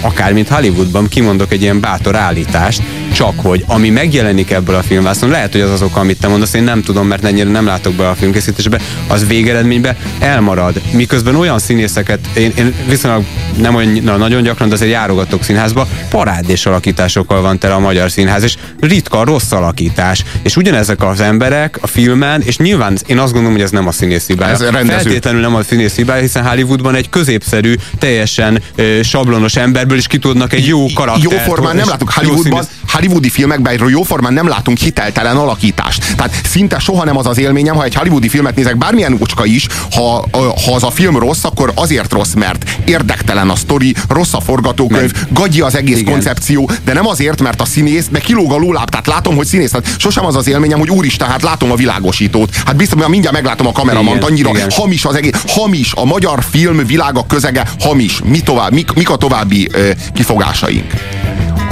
akár 0.00 0.32
mint 0.32 0.48
Hollywoodban, 0.48 1.08
kimondok 1.08 1.52
egy 1.52 1.62
ilyen 1.62 1.80
bátor 1.80 2.16
állítást, 2.16 2.82
csak 3.14 3.40
hogy 3.40 3.64
ami 3.66 3.90
megjelenik 3.90 4.50
ebből 4.50 4.74
a 4.74 4.82
filmvászon, 4.82 5.28
lehet, 5.28 5.52
hogy 5.52 5.60
az 5.60 5.70
az 5.70 5.82
oka, 5.82 6.00
amit 6.00 6.18
te 6.20 6.28
mondasz, 6.28 6.54
én 6.54 6.62
nem 6.62 6.82
tudom, 6.82 7.06
mert 7.06 7.24
ennyire 7.24 7.50
nem 7.50 7.66
látok 7.66 7.94
be 7.94 8.08
a 8.08 8.14
filmkészítésbe, 8.14 8.80
az 9.06 9.26
végeredményben 9.26 9.96
elmarad. 10.18 10.80
Miközben 10.92 11.36
olyan 11.36 11.58
színészeket, 11.58 12.18
én, 12.36 12.52
én 12.58 12.74
viszonylag 12.88 13.24
nem 13.56 13.74
olyan 13.74 13.98
na, 14.02 14.16
nagyon 14.16 14.42
gyakran, 14.42 14.68
de 14.68 14.74
azért 14.74 14.90
járogatok 14.90 15.42
színházba, 15.42 15.88
parádés 16.10 16.66
alakításokkal 16.66 17.40
van 17.40 17.58
tele 17.58 17.74
a 17.74 17.78
magyar 17.78 18.10
színház, 18.10 18.42
és 18.42 18.56
ritka 18.80 19.24
rossz 19.24 19.52
alakítás. 19.52 20.24
És 20.42 20.56
ugyanezek 20.56 21.02
az 21.02 21.20
emberek 21.20 21.78
a 21.80 21.86
filmen, 21.86 22.42
és 22.42 22.56
nyilván 22.56 22.98
én 23.06 23.18
azt 23.18 23.32
gondolom, 23.32 23.56
hogy 23.56 23.64
ez 23.64 23.70
nem 23.70 23.86
a 23.86 23.92
színész 23.92 24.26
hibája. 24.26 24.52
Ez 24.52 24.60
rendező. 24.60 24.86
Feltétlenül 24.86 25.40
nem 25.40 25.54
a 25.54 25.62
színész 25.62 25.94
hibája, 25.94 26.20
hiszen 26.20 26.46
Hollywoodban 26.46 26.94
egy 26.94 27.08
középszerű, 27.08 27.74
teljesen 27.98 28.62
ö, 28.74 29.00
sablonos 29.02 29.56
emberből 29.56 29.98
is 29.98 30.06
ki 30.06 30.18
tudnak 30.18 30.52
egy 30.52 30.66
jó 30.66 30.86
karaktert. 30.94 31.32
Jó 31.32 31.38
formán 31.38 31.76
nem 31.76 31.86
jó 31.88 32.06
Hollywoodban, 32.14 32.64
hollywoodi 32.94 33.28
filmekben 33.28 33.72
egy 33.72 33.82
jó 33.88 34.02
formán 34.02 34.32
nem 34.32 34.48
látunk 34.48 34.78
hiteltelen 34.78 35.36
alakítást. 35.36 36.14
Tehát 36.16 36.40
szinte 36.46 36.78
soha 36.78 37.04
nem 37.04 37.16
az 37.16 37.26
az 37.26 37.38
élményem, 37.38 37.74
ha 37.74 37.84
egy 37.84 37.94
hollywoodi 37.94 38.28
filmet 38.28 38.56
nézek, 38.56 38.78
bármilyen 38.78 39.16
úcska 39.20 39.44
is, 39.44 39.66
ha, 39.92 40.26
ha 40.32 40.74
az 40.74 40.82
a 40.82 40.90
film 40.90 41.18
rossz, 41.18 41.44
akkor 41.44 41.72
azért 41.74 42.12
rossz, 42.12 42.32
mert 42.32 42.76
érdektelen 42.84 43.50
a 43.50 43.56
sztori, 43.56 43.94
rossz 44.08 44.32
a 44.32 44.40
forgatókönyv, 44.40 45.12
gagyi 45.30 45.60
az 45.60 45.76
egész 45.76 45.98
Igen. 45.98 46.12
koncepció, 46.12 46.70
de 46.84 46.92
nem 46.92 47.06
azért, 47.06 47.40
mert 47.40 47.60
a 47.60 47.64
színész, 47.64 48.06
meg 48.10 48.20
kilóg 48.20 48.52
a 48.52 48.56
lóláb, 48.56 48.88
tehát 48.90 49.06
látom, 49.06 49.36
hogy 49.36 49.46
színész. 49.46 49.70
Tehát 49.70 50.00
sosem 50.00 50.24
az 50.26 50.36
az 50.36 50.48
élményem, 50.48 50.78
hogy 50.78 50.90
úristen, 50.90 51.28
hát 51.28 51.42
látom 51.42 51.70
a 51.70 51.74
világosítót. 51.74 52.54
Hát 52.66 52.76
biztos, 52.76 53.00
hogy 53.00 53.10
mindjárt 53.10 53.36
meglátom 53.36 53.66
a 53.66 53.72
kameramant, 53.72 54.24
annyira 54.24 54.50
igen. 54.50 54.70
hamis 54.70 55.04
az 55.04 55.14
egész, 55.14 55.42
hamis, 55.48 55.92
a 55.94 56.04
magyar 56.04 56.44
film 56.50 56.86
világa 56.86 57.26
közege 57.26 57.68
hamis. 57.80 58.20
Mi 58.24 58.40
tovább, 58.40 58.72
mik, 58.72 58.92
mik 58.92 59.10
a 59.10 59.16
további 59.16 59.68
ö, 59.72 59.90
kifogásaink? 60.14 60.92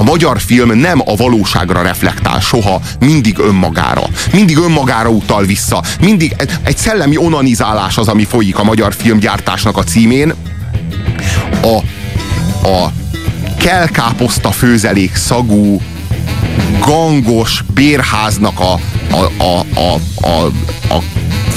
A 0.02 0.04
magyar 0.04 0.40
film 0.40 0.78
nem 0.78 1.00
a 1.04 1.16
valóságra 1.16 1.82
reflektál 1.82 2.40
soha, 2.40 2.80
mindig 3.00 3.38
önmagára. 3.38 4.02
Mindig 4.32 4.56
önmagára 4.56 5.08
utal 5.08 5.44
vissza. 5.44 5.82
Mindig 6.00 6.34
egy, 6.64 6.76
szellemi 6.76 7.16
onanizálás 7.16 7.98
az, 7.98 8.08
ami 8.08 8.24
folyik 8.24 8.58
a 8.58 8.64
magyar 8.64 8.94
filmgyártásnak 8.94 9.76
a 9.76 9.82
címén. 9.84 10.34
A, 11.62 11.76
a 12.68 12.92
kelkáposzta 13.58 14.50
főzelék 14.50 15.14
szagú, 15.14 15.80
gangos 16.80 17.64
bérháznak 17.74 18.60
a, 18.60 18.72
a, 19.10 19.42
a, 19.42 19.64
a, 19.80 20.00
a, 20.26 20.44
a 20.94 21.02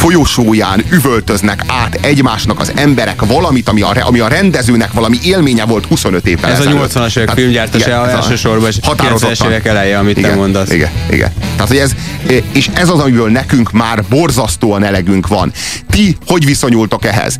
folyosóján 0.06 0.84
üvöltöznek 0.90 1.64
át 1.68 1.98
egymásnak 2.02 2.60
az 2.60 2.72
emberek 2.76 3.22
valamit, 3.22 3.70
ami 3.70 3.82
a, 3.82 3.94
ami 4.00 4.20
a 4.20 4.28
rendezőnek 4.28 4.94
valami 4.94 5.18
élménye 5.24 5.66
volt 5.66 5.86
25 5.86 6.28
évvel 6.28 6.52
Ez 6.52 6.60
a 6.60 6.62
ezelőtt. 6.62 6.92
80-as 6.92 6.96
évek 6.96 7.14
Tehát 7.14 7.34
filmgyártása 7.34 7.88
igen, 7.88 8.00
a- 8.00 8.10
elsősorban, 8.10 8.68
és 8.70 8.78
határozottan. 8.82 9.36
90-es 9.36 9.46
évek 9.46 9.66
eleje, 9.66 9.98
amit 9.98 10.18
igen, 10.18 10.30
te 10.30 10.36
mondasz. 10.36 10.72
Igen, 10.72 10.90
igen. 11.10 11.32
Tehát, 11.56 11.68
hogy 11.68 11.78
ez, 11.78 11.92
és 12.52 12.70
ez 12.74 12.90
az, 12.90 13.00
amiből 13.00 13.30
nekünk 13.30 13.72
már 13.72 14.04
borzasztóan 14.10 14.84
elegünk 14.84 15.28
van. 15.28 15.52
Ti 15.90 16.18
hogy 16.28 16.46
viszonyultok 16.46 17.06
ehhez? 17.06 17.38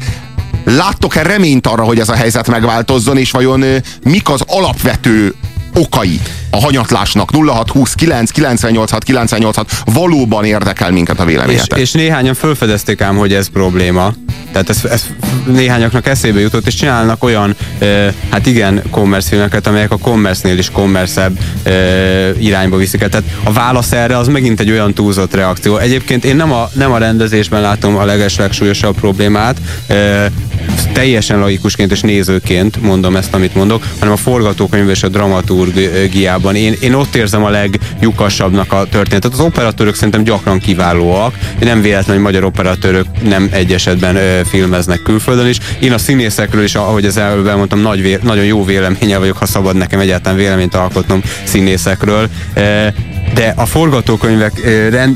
Láttok-e 0.64 1.22
reményt 1.22 1.68
arra, 1.68 1.84
hogy 1.84 2.00
ez 2.00 2.10
a 2.10 2.16
helyzet 2.16 2.48
megváltozzon, 2.50 3.18
és 3.18 3.32
vajon 3.32 3.64
mik 4.04 4.30
az 4.30 4.42
alapvető 4.48 5.34
okai 5.76 6.20
a 6.50 6.60
hanyatlásnak? 6.60 7.30
0629 7.32 8.32
986 8.32 9.04
986 9.04 9.72
valóban 9.86 10.46
érdekel 10.46 10.92
minket 10.92 11.20
a 11.20 11.24
És, 11.24 11.30
véleményetek. 11.30 11.80
és 11.80 11.92
néhányan 11.92 12.34
felfedezték 12.34 13.02
ám, 13.02 13.16
hogy 13.16 13.34
ez 13.34 13.48
probléma. 13.48 14.14
Tehát 14.52 14.70
ez, 14.70 14.86
ez 14.92 15.08
néhányaknak 15.46 16.08
eszébe 16.08 16.40
jutott, 16.40 16.68
és 16.68 16.76
csinálnak 16.76 17.24
olyan, 17.24 17.56
e, 17.80 18.14
hát 18.30 18.46
igen, 18.46 18.82
commerce 18.92 19.30
filmeket, 19.30 19.68
amelyek 19.68 19.92
a 19.92 19.98
commerce-nél 19.98 20.58
is 20.58 20.70
commerce 20.70 21.32
e, 21.64 21.72
irányba 22.40 22.78
viszik. 22.78 23.00
Tehát 23.00 23.24
a 23.44 23.52
válasz 23.52 23.92
erre 23.92 24.18
az 24.18 24.28
megint 24.28 24.60
egy 24.60 24.72
olyan 24.72 24.94
túlzott 24.94 25.34
reakció. 25.34 25.78
Egyébként 25.78 26.26
én 26.26 26.36
nem 26.36 26.52
a, 26.52 26.70
nem 26.74 26.92
a 26.92 26.98
rendezésben 26.98 27.62
látom 27.62 27.96
a 27.96 28.06
legeslegsúlyosabb 28.06 28.96
problémát, 28.96 29.58
e, 29.88 30.32
teljesen 30.94 31.40
laikusként 31.40 31.92
és 31.92 32.02
nézőként 32.02 32.82
mondom 32.82 33.16
ezt, 33.16 33.34
amit 33.34 33.56
mondok, 33.56 33.88
hanem 34.00 34.14
a 34.14 34.18
forgatókönyv 34.18 34.90
és 34.90 35.04
a 35.04 35.08
dramaturgiában. 35.08 36.56
Én, 36.56 36.76
én 36.80 36.94
ott 36.94 37.16
érzem 37.16 37.44
a 37.44 37.50
leglyukasabbnak 37.50 38.74
a 38.74 38.86
történetet. 38.90 39.34
Az 39.34 39.40
operatőrök 39.40 39.96
szerintem 39.96 40.24
gyakran 40.24 40.60
kiválóak. 40.60 41.38
Nem 41.60 41.82
véletlen, 41.82 42.16
hogy 42.16 42.26
magyar 42.26 42.44
operatőrök 42.44 43.06
nem 43.24 43.50
egy 43.52 43.74
esetben 43.74 44.16
ö, 44.16 44.42
filmeznek 44.46 45.02
külföldön 45.02 45.48
is. 45.48 45.58
Én 45.80 45.94
a 45.94 45.98
színészekről 45.98 46.64
is, 46.64 46.76
ahogy 46.76 47.06
az 47.06 47.18
előbb 47.18 47.48
elmondtam, 47.48 47.80
nagy 47.80 48.02
vé, 48.02 48.18
nagyon 48.24 48.46
jó 48.46 48.66
véleménye 48.66 49.18
vagyok, 49.18 49.38
ha 49.38 49.46
szabad 49.46 49.76
nekem 49.76 50.00
egyáltalán 50.00 50.38
véleményt 50.38 50.76
alkotnom 50.76 51.22
színészekről. 51.44 52.30
E, 52.54 52.94
de 53.36 53.54
a 53.56 53.66
forgatókönyvek, 53.66 54.62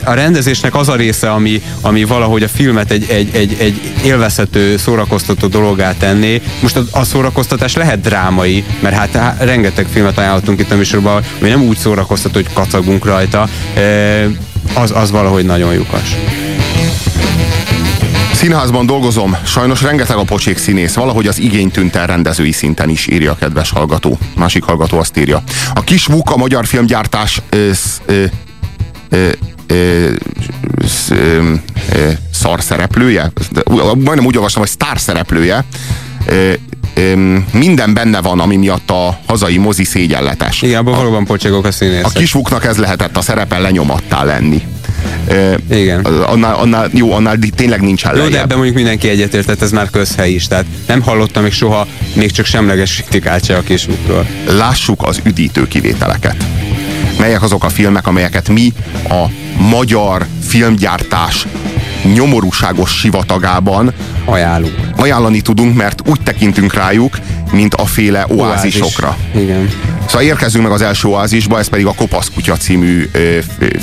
a 0.04 0.14
rendezésnek 0.14 0.76
az 0.76 0.90
a 0.90 0.96
része, 0.96 1.32
ami, 1.32 1.62
ami 1.82 2.04
valahogy 2.04 2.44
a 2.44 2.48
filmet 2.48 2.92
egy, 2.92 3.06
egy, 3.10 3.30
egy, 3.36 3.56
egy 3.60 3.94
élvezhető, 4.04 4.78
szórakoztató 4.78 5.48
dologá 5.48 5.94
tenné. 5.94 6.42
Most 6.62 6.76
a, 6.76 6.84
a 6.92 7.04
szórakoztatás 7.04 7.76
lehet 7.76 8.02
drámai, 8.02 8.64
mert 8.80 8.96
hát 8.96 9.12
há, 9.12 9.36
rengeteg 9.40 9.88
filmet 9.92 10.18
ajánlottunk 10.18 10.60
itt 10.60 10.72
a 10.72 10.76
műsorban, 10.76 11.24
ami 11.40 11.50
nem 11.50 11.62
úgy 11.62 11.78
szórakoztató, 11.78 12.34
hogy 12.34 12.54
kacagunk 12.54 13.06
rajta, 13.06 13.48
az, 14.74 14.92
az 14.96 15.12
valahogy 15.12 15.46
nagyon 15.46 15.74
lyukas. 15.74 16.16
Színházban 18.40 18.86
dolgozom, 18.86 19.38
sajnos 19.46 19.82
rengeteg 19.82 20.18
a 20.18 20.24
pocsék 20.24 20.58
színész, 20.58 20.94
valahogy 20.94 21.28
az 21.28 21.40
igény 21.40 21.72
tűnt 21.72 21.96
el 21.96 22.08
rendezői 22.08 22.52
szinten 22.52 22.90
is, 22.90 23.08
írja 23.08 23.32
a 23.32 23.36
kedves 23.36 23.70
hallgató. 23.70 24.18
Másik 24.36 24.64
hallgató 24.64 24.98
azt 24.98 25.18
írja. 25.18 25.44
A 25.74 25.82
kis 25.82 26.06
Vuk 26.06 26.32
a 26.32 26.38
magyar 26.38 26.66
filmgyártás 26.66 27.42
ö, 27.50 27.70
ö, 28.06 28.24
ö, 29.10 29.30
ö, 29.68 30.12
sz, 30.86 31.10
ö, 31.10 31.54
ö, 31.94 32.10
szar 32.34 32.62
szereplője, 32.62 33.32
majdnem 33.84 34.26
úgy 34.26 34.36
olvastam, 34.36 34.62
hogy 34.62 34.72
sztár 34.72 35.00
szereplője, 35.00 35.66
ö, 36.26 36.54
minden 37.52 37.94
benne 37.94 38.22
van, 38.22 38.40
ami 38.40 38.56
miatt 38.56 38.90
a 38.90 39.20
hazai 39.26 39.58
mozi 39.58 39.84
szégyenletes. 39.84 40.62
Igen, 40.62 40.80
abban 40.80 40.96
valóban 40.96 41.26
pocségok 41.26 41.66
a 41.66 41.72
színészek. 41.72 42.06
A 42.06 42.10
kisvuknak 42.10 42.66
ez 42.66 42.78
lehetett 42.78 43.18
a 43.18 43.22
szerepe 43.22 43.58
lenyomattá 43.58 44.24
lenni. 44.24 44.64
Igen. 45.72 46.06
Annál, 46.06 46.56
annál, 46.56 46.90
jó, 46.94 47.12
annál 47.12 47.38
tényleg 47.56 47.82
nincs 47.82 48.04
Jó, 48.16 48.28
de 48.28 48.40
ebben 48.40 48.56
mondjuk 48.58 48.76
mindenki 48.76 49.10
egyetértett, 49.10 49.62
ez 49.62 49.72
már 49.72 49.90
közhely 49.90 50.32
is. 50.32 50.48
Tehát 50.48 50.66
nem 50.88 51.02
hallottam 51.02 51.44
még 51.44 51.52
soha 51.52 51.88
még 52.14 52.32
csak 52.32 52.46
semleges 52.46 52.96
kritikát 52.96 53.46
se 53.46 53.56
a 53.56 53.62
kisúkról. 53.62 54.26
lássuk 54.50 55.04
az 55.04 55.20
üdítő 55.24 55.68
kivételeket. 55.68 56.46
Melyek 57.20 57.42
azok 57.42 57.64
a 57.64 57.70
filmek, 57.70 58.08
amelyeket 58.08 58.50
mi 58.50 58.74
a 59.10 59.26
magyar 59.58 60.26
filmgyártás 60.48 61.48
nyomorúságos 62.14 62.92
sivatagában 62.92 63.94
Ajánlunk. 64.26 64.76
ajánlani 64.96 65.42
tudunk, 65.42 65.76
mert 65.76 66.02
úgy 66.08 66.22
tekintünk 66.22 66.74
rájuk, 66.74 67.18
mint 67.52 67.74
a 67.74 67.86
féle 67.86 68.26
oázisokra. 68.30 69.18
Igen. 69.36 69.70
Szóval 70.06 70.22
érkezzünk 70.22 70.64
meg 70.64 70.74
az 70.74 70.82
első 70.82 71.08
oázisba, 71.08 71.60
ez 71.60 71.68
pedig 71.68 71.86
a 71.86 71.94
Kopasz 71.94 72.32
kutya 72.34 72.58
című 72.58 73.10
ö, 73.12 73.38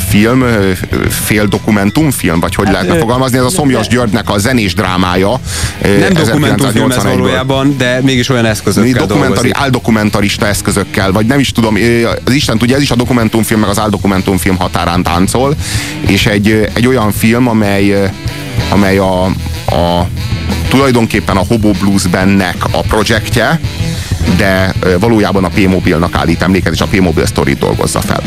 film, 0.08 0.42
ö, 0.42 0.72
fél 1.08 1.46
dokumentumfilm, 1.46 2.40
vagy 2.40 2.54
hogy 2.54 2.68
lehetne 2.70 2.94
ö, 2.94 2.98
fogalmazni, 2.98 3.38
ez 3.38 3.44
a 3.44 3.48
Szomjas 3.48 3.88
Györgynek 3.88 4.30
a 4.30 4.38
zenés 4.38 4.74
drámája. 4.74 5.40
Nem 5.82 6.12
dokumentumfilm 6.12 6.90
ez 6.90 6.96
1981-ből. 6.96 7.02
valójában, 7.02 7.74
de 7.78 8.00
mégis 8.02 8.28
olyan 8.28 8.44
eszközökkel 8.44 9.06
dokumentari, 9.06 9.50
áldokumentarista 9.52 10.46
eszközökkel, 10.46 11.12
vagy 11.12 11.26
nem 11.26 11.38
is 11.38 11.52
tudom, 11.52 11.74
az 12.24 12.32
Isten 12.32 12.58
tudja, 12.58 12.76
ez 12.76 12.82
is 12.82 12.90
a 12.90 12.96
dokumentumfilm, 12.96 13.60
meg 13.60 13.68
az 13.68 13.78
áldokumentumfilm 13.78 14.56
határán 14.56 15.02
táncol, 15.02 15.54
és 16.00 16.26
egy, 16.26 16.68
egy 16.72 16.86
olyan 16.86 17.12
film, 17.12 17.48
amely, 17.48 18.10
amely 18.70 18.98
a, 18.98 19.24
a 19.66 20.08
tulajdonképpen 20.68 21.36
a 21.36 21.44
Hobo 21.48 21.70
Blues 21.70 22.06
bennek 22.06 22.64
a 22.70 22.80
projektje, 22.80 23.60
de 24.36 24.72
valójában 24.98 25.44
a 25.44 25.48
P-Mobilnak 25.48 26.14
állít 26.14 26.42
emléket, 26.42 26.72
és 26.72 26.80
a 26.80 26.86
P-Mobil 26.86 27.26
Story 27.26 27.54
dolgozza 27.54 28.00
fel. 28.00 28.22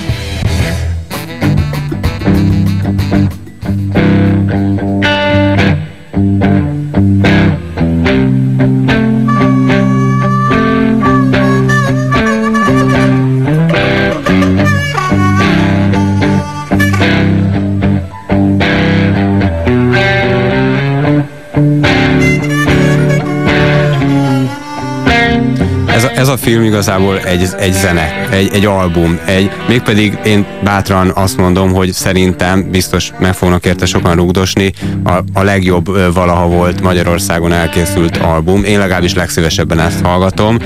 Igazából 26.79 27.19
egy, 27.19 27.50
egy 27.57 27.74
zene, 27.74 28.27
egy, 28.29 28.50
egy 28.53 28.65
album, 28.65 29.19
egy, 29.25 29.51
mégpedig 29.67 30.17
én 30.25 30.45
bátran 30.63 31.12
azt 31.15 31.38
mondom, 31.38 31.74
hogy 31.74 31.91
szerintem 31.91 32.71
biztos 32.71 33.12
meg 33.19 33.33
fognak 33.33 33.65
érte 33.65 33.86
sokan 33.86 34.15
rugdosni, 34.15 34.74
a, 35.03 35.12
a 35.33 35.43
legjobb 35.43 36.13
valaha 36.13 36.48
volt 36.48 36.81
Magyarországon 36.81 37.51
elkészült 37.51 38.17
album. 38.17 38.63
Én 38.63 38.79
legalábbis 38.79 39.13
legszívesebben 39.13 39.79
ezt 39.79 40.01
hallgatom. 40.01 40.57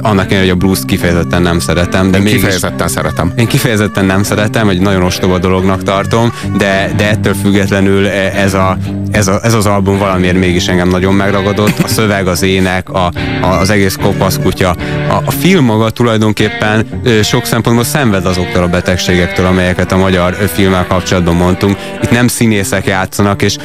Annak 0.00 0.24
ellenére, 0.24 0.40
hogy 0.40 0.48
a 0.48 0.54
blues 0.54 0.78
kifejezetten 0.86 1.42
nem 1.42 1.58
szeretem, 1.58 2.10
de 2.10 2.16
Én 2.16 2.22
mégis, 2.22 2.40
kifejezetten 2.40 2.88
szeretem. 2.88 3.32
én 3.36 3.46
kifejezetten 3.46 4.04
nem 4.04 4.22
szeretem, 4.22 4.68
egy 4.68 4.80
nagyon 4.80 5.02
ostoba 5.02 5.38
dolognak 5.38 5.82
tartom, 5.82 6.32
de, 6.56 6.92
de 6.96 7.08
ettől 7.08 7.34
függetlenül 7.34 8.06
ez, 8.08 8.54
a, 8.54 8.76
ez, 9.16 9.26
a, 9.26 9.40
ez 9.42 9.54
az 9.54 9.66
album 9.66 9.98
valamiért 9.98 10.36
mégis 10.36 10.66
engem 10.68 10.88
nagyon 10.88 11.14
megragadott. 11.14 11.78
A 11.82 11.88
szöveg, 11.88 12.26
az 12.26 12.42
ének, 12.42 12.88
a, 12.90 13.12
a, 13.40 13.46
az 13.46 13.70
egész 13.70 13.96
kopaszkutya. 14.02 14.70
A, 15.08 15.22
a 15.24 15.30
film 15.30 15.64
maga 15.64 15.90
tulajdonképpen 15.90 16.86
ö, 17.04 17.22
sok 17.22 17.44
szempontból 17.44 17.84
szenved 17.84 18.26
azoktól 18.26 18.62
a 18.62 18.68
betegségektől, 18.68 19.46
amelyeket 19.46 19.92
a 19.92 19.96
magyar 19.96 20.34
filmmel 20.52 20.86
kapcsolatban 20.86 21.34
mondtunk. 21.34 21.76
Itt 22.02 22.10
nem 22.10 22.28
színészek 22.28 22.86
játszanak, 22.86 23.42
és 23.42 23.56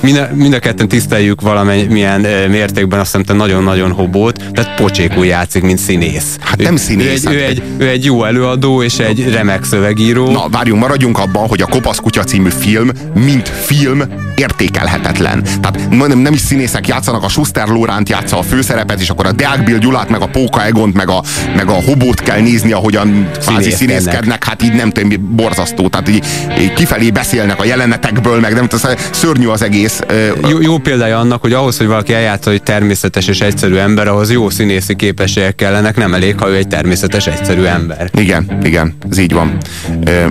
mind 0.00 0.16
a, 0.16 0.34
mind 0.34 0.54
a 0.54 0.58
ketten 0.58 0.88
tiszteljük 0.88 1.40
valamilyen 1.40 2.24
ö, 2.24 2.48
mértékben 2.48 3.00
azt 3.00 3.16
hiszem 3.16 3.36
nagyon-nagyon 3.36 3.92
hobót, 3.92 4.40
tehát 4.52 4.74
pocsékul 4.74 5.26
játszik, 5.26 5.62
mint 5.62 5.78
színész. 5.78 6.36
Hát 6.40 6.62
nem 6.62 6.74
Ő- 6.74 6.76
színész, 6.76 7.24
Ő 7.26 7.28
egy, 7.28 7.34
ő, 7.36 7.40
hát- 7.40 7.50
egy, 7.50 7.62
ő 7.78 7.88
egy 7.88 8.04
jó 8.04 8.24
előadó, 8.24 8.82
és 8.82 8.98
egy 8.98 9.32
remek 9.32 9.64
szövegíró. 9.64 10.30
Na, 10.30 10.48
várjunk, 10.50 10.80
maradjunk 10.80 11.18
abban, 11.18 11.48
hogy 11.48 11.62
a 11.62 11.66
Kopasz 11.66 11.98
Kutya 11.98 12.24
című 12.24 12.50
film, 12.58 12.90
mint 13.14 13.48
film, 13.48 14.02
értékelhetetlen. 14.34 15.42
Tehát 15.42 15.88
nem, 15.90 16.18
nem 16.18 16.32
is 16.32 16.40
színészek 16.40 16.88
játszanak, 16.88 17.22
a 17.22 17.28
Schuster 17.28 17.68
Lóránt 17.68 18.08
játsza 18.08 18.38
a 18.38 18.42
főszerepet, 18.42 19.00
és 19.00 19.10
akkor 19.10 19.26
a 19.26 19.32
Deák 19.32 19.64
Bill 19.64 19.78
Gyulát, 19.78 20.08
meg 20.08 20.20
a 20.20 20.26
Póka 20.26 20.64
Egont, 20.64 20.94
meg 20.94 21.08
a, 21.08 21.22
meg 21.56 21.68
a 21.68 21.72
Hobót 21.72 22.20
kell 22.20 22.40
nézni, 22.40 22.72
ahogyan 22.72 23.30
kvázi 23.40 23.70
Színészkednek. 23.70 24.44
hát 24.44 24.62
így 24.62 24.72
nem 24.72 24.90
tudom, 24.90 25.36
borzasztó. 25.36 25.88
Tehát 25.88 26.08
így, 26.08 26.24
így 26.60 26.72
kifelé 26.72 27.10
beszélnek 27.10 27.60
a 27.60 27.64
jelenetekből, 27.64 28.40
meg 28.40 28.54
nem 28.54 28.66
tudom, 28.68 28.96
szörnyű 29.10 29.46
az 29.46 29.62
egész. 29.62 30.00
Jó, 30.48 30.60
jó 30.60 30.78
példája 30.78 31.18
annak, 31.18 31.40
hogy 31.40 31.52
ahhoz, 31.52 31.76
hogy 31.76 31.86
valaki 31.86 32.14
eljátsza, 32.14 32.50
hogy 32.50 32.62
természetes 32.62 33.26
és 33.26 33.40
egyszerű 33.40 33.76
ember, 33.76 34.08
ahhoz 34.08 34.30
jó 34.30 34.50
színészi 34.50 34.96
képességek 34.96 35.54
kellenek, 35.54 35.96
nem 35.96 36.14
elég, 36.14 36.38
ha 36.38 36.48
ő 36.48 36.56
egy 36.56 36.68
természetes, 36.68 37.26
egyszerű 37.26 37.62
ember. 37.62 38.10
Igen, 38.14 38.58
igen, 38.62 38.94
ez 39.10 39.18
így 39.18 39.32
van. 39.32 39.56
Ö, 40.04 40.26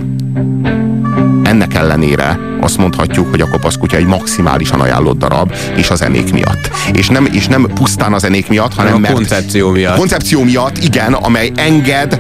ennek 1.51 1.74
ellenére 1.74 2.39
azt 2.62 2.77
mondhatjuk, 2.77 3.29
hogy 3.29 3.41
a 3.41 3.48
Kopasz 3.48 3.75
Kutya 3.75 3.98
egy 3.98 4.05
maximálisan 4.05 4.79
ajánlott 4.79 5.17
darab, 5.17 5.53
és 5.75 5.89
a 5.89 5.96
zenék 5.96 6.34
miatt. 6.34 6.70
És 6.93 7.08
nem, 7.08 7.27
és 7.31 7.48
nem 7.48 7.67
pusztán 7.74 8.13
a 8.13 8.17
zenék 8.17 8.50
miatt, 8.50 8.74
hanem 8.74 8.93
a 8.93 8.98
mert 8.98 9.13
koncepció 9.13 9.70
miatt. 9.70 9.96
a 9.96 9.98
koncepció 9.98 10.43
miatt, 10.43 10.77
igen, 10.77 11.13
amely 11.13 11.51
enged 11.55 12.20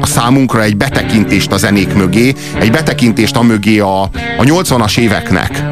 a 0.00 0.06
számunkra 0.06 0.62
egy 0.62 0.76
betekintést 0.76 1.52
a 1.52 1.56
zenék 1.56 1.94
mögé, 1.94 2.34
egy 2.60 2.70
betekintést 2.70 3.36
a 3.36 3.42
mögé 3.42 3.78
a, 3.78 4.02
a 4.38 4.42
80-as 4.42 4.98
éveknek, 4.98 5.62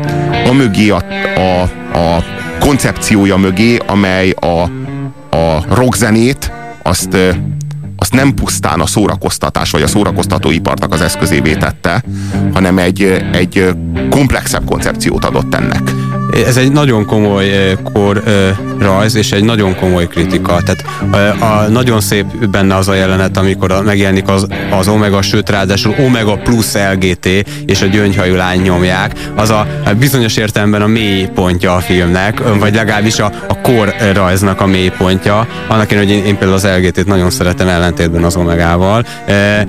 a 0.49 0.53
mögé 0.53 0.91
a, 0.91 1.03
a, 1.37 1.63
a 1.99 2.25
koncepciója 2.61 3.37
mögé, 3.37 3.77
amely 3.87 4.31
a, 4.31 4.63
a 5.37 5.65
rockzenét 5.75 6.53
azt, 6.83 7.17
azt 8.01 8.13
nem 8.13 8.35
pusztán 8.35 8.81
a 8.81 8.87
szórakoztatás 8.87 9.71
vagy 9.71 9.83
a 9.83 9.87
szórakoztatóiparnak 9.87 10.93
az 10.93 11.01
eszközévé 11.01 11.55
tette, 11.55 12.05
hanem 12.53 12.79
egy, 12.79 13.03
egy 13.33 13.75
komplexebb 14.11 14.65
koncepciót 14.65 15.25
adott 15.25 15.55
ennek. 15.55 15.93
Ez 16.33 16.57
egy 16.57 16.73
nagyon 16.73 17.07
komoly 17.07 17.51
eh, 17.51 17.73
kor 17.93 18.23
eh, 18.27 18.57
rajz, 18.79 19.15
és 19.15 19.33
egy 19.33 19.45
nagyon 19.45 19.77
komoly 19.77 20.07
kritika. 20.07 20.59
Tehát 20.65 20.85
eh, 21.13 21.63
a, 21.63 21.69
nagyon 21.69 22.01
szép 22.01 22.25
benne 22.51 22.77
az 22.77 22.89
a 22.89 22.95
jelenet, 22.95 23.37
amikor 23.37 23.73
a, 23.73 23.83
megjelenik 23.83 24.29
az, 24.29 24.47
az 24.71 24.89
Omega, 24.89 25.23
sőt 25.23 25.51
ráadásul 25.51 25.95
Omega 25.99 26.37
plusz 26.37 26.77
LGT, 26.93 27.27
és 27.67 27.83
a 27.83 27.87
gyöngyhajú 27.87 28.35
lány 28.35 28.61
nyomják. 28.61 29.13
Az 29.35 29.51
a, 29.51 29.67
a 29.85 29.91
bizonyos 29.99 30.37
értelemben 30.37 30.83
a 30.83 30.87
mély 30.87 31.29
pontja 31.35 31.75
a 31.75 31.81
filmnek, 31.81 32.43
vagy 32.59 32.75
legalábbis 32.75 33.19
a, 33.19 33.33
a 33.49 33.61
kor 33.61 33.95
rajznak 34.15 34.61
a 34.61 34.67
mély 34.67 34.91
pontja. 34.99 35.47
Annak 35.69 35.93
én, 35.93 35.99
hogy 35.99 36.11
én, 36.11 36.25
én 36.25 36.39
például 36.39 36.53
az 36.53 36.67
LGT-t 36.77 37.07
nagyon 37.07 37.31
szeretem 37.31 37.69
ellentétben 37.69 38.25
az 38.25 38.37
Omegával. 38.37 39.05
De, 39.27 39.67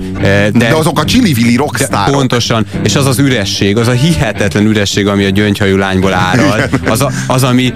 de 0.52 0.74
azok 0.74 0.98
a 0.98 1.04
csili-vili 1.04 1.50
de 1.50 1.58
rockstárok. 1.58 2.14
pontosan, 2.14 2.66
és 2.84 2.96
az 2.96 3.06
az 3.06 3.18
üresség, 3.18 3.76
az 3.76 3.88
a 3.88 3.92
hihetetlen 3.92 4.66
üresség, 4.66 5.06
ami 5.06 5.24
a 5.24 5.28
gyöngyhajú 5.28 5.76
lányból 5.76 6.12
árad, 6.12 6.51
az, 6.86 7.06
az 7.26 7.44
ami 7.44 7.72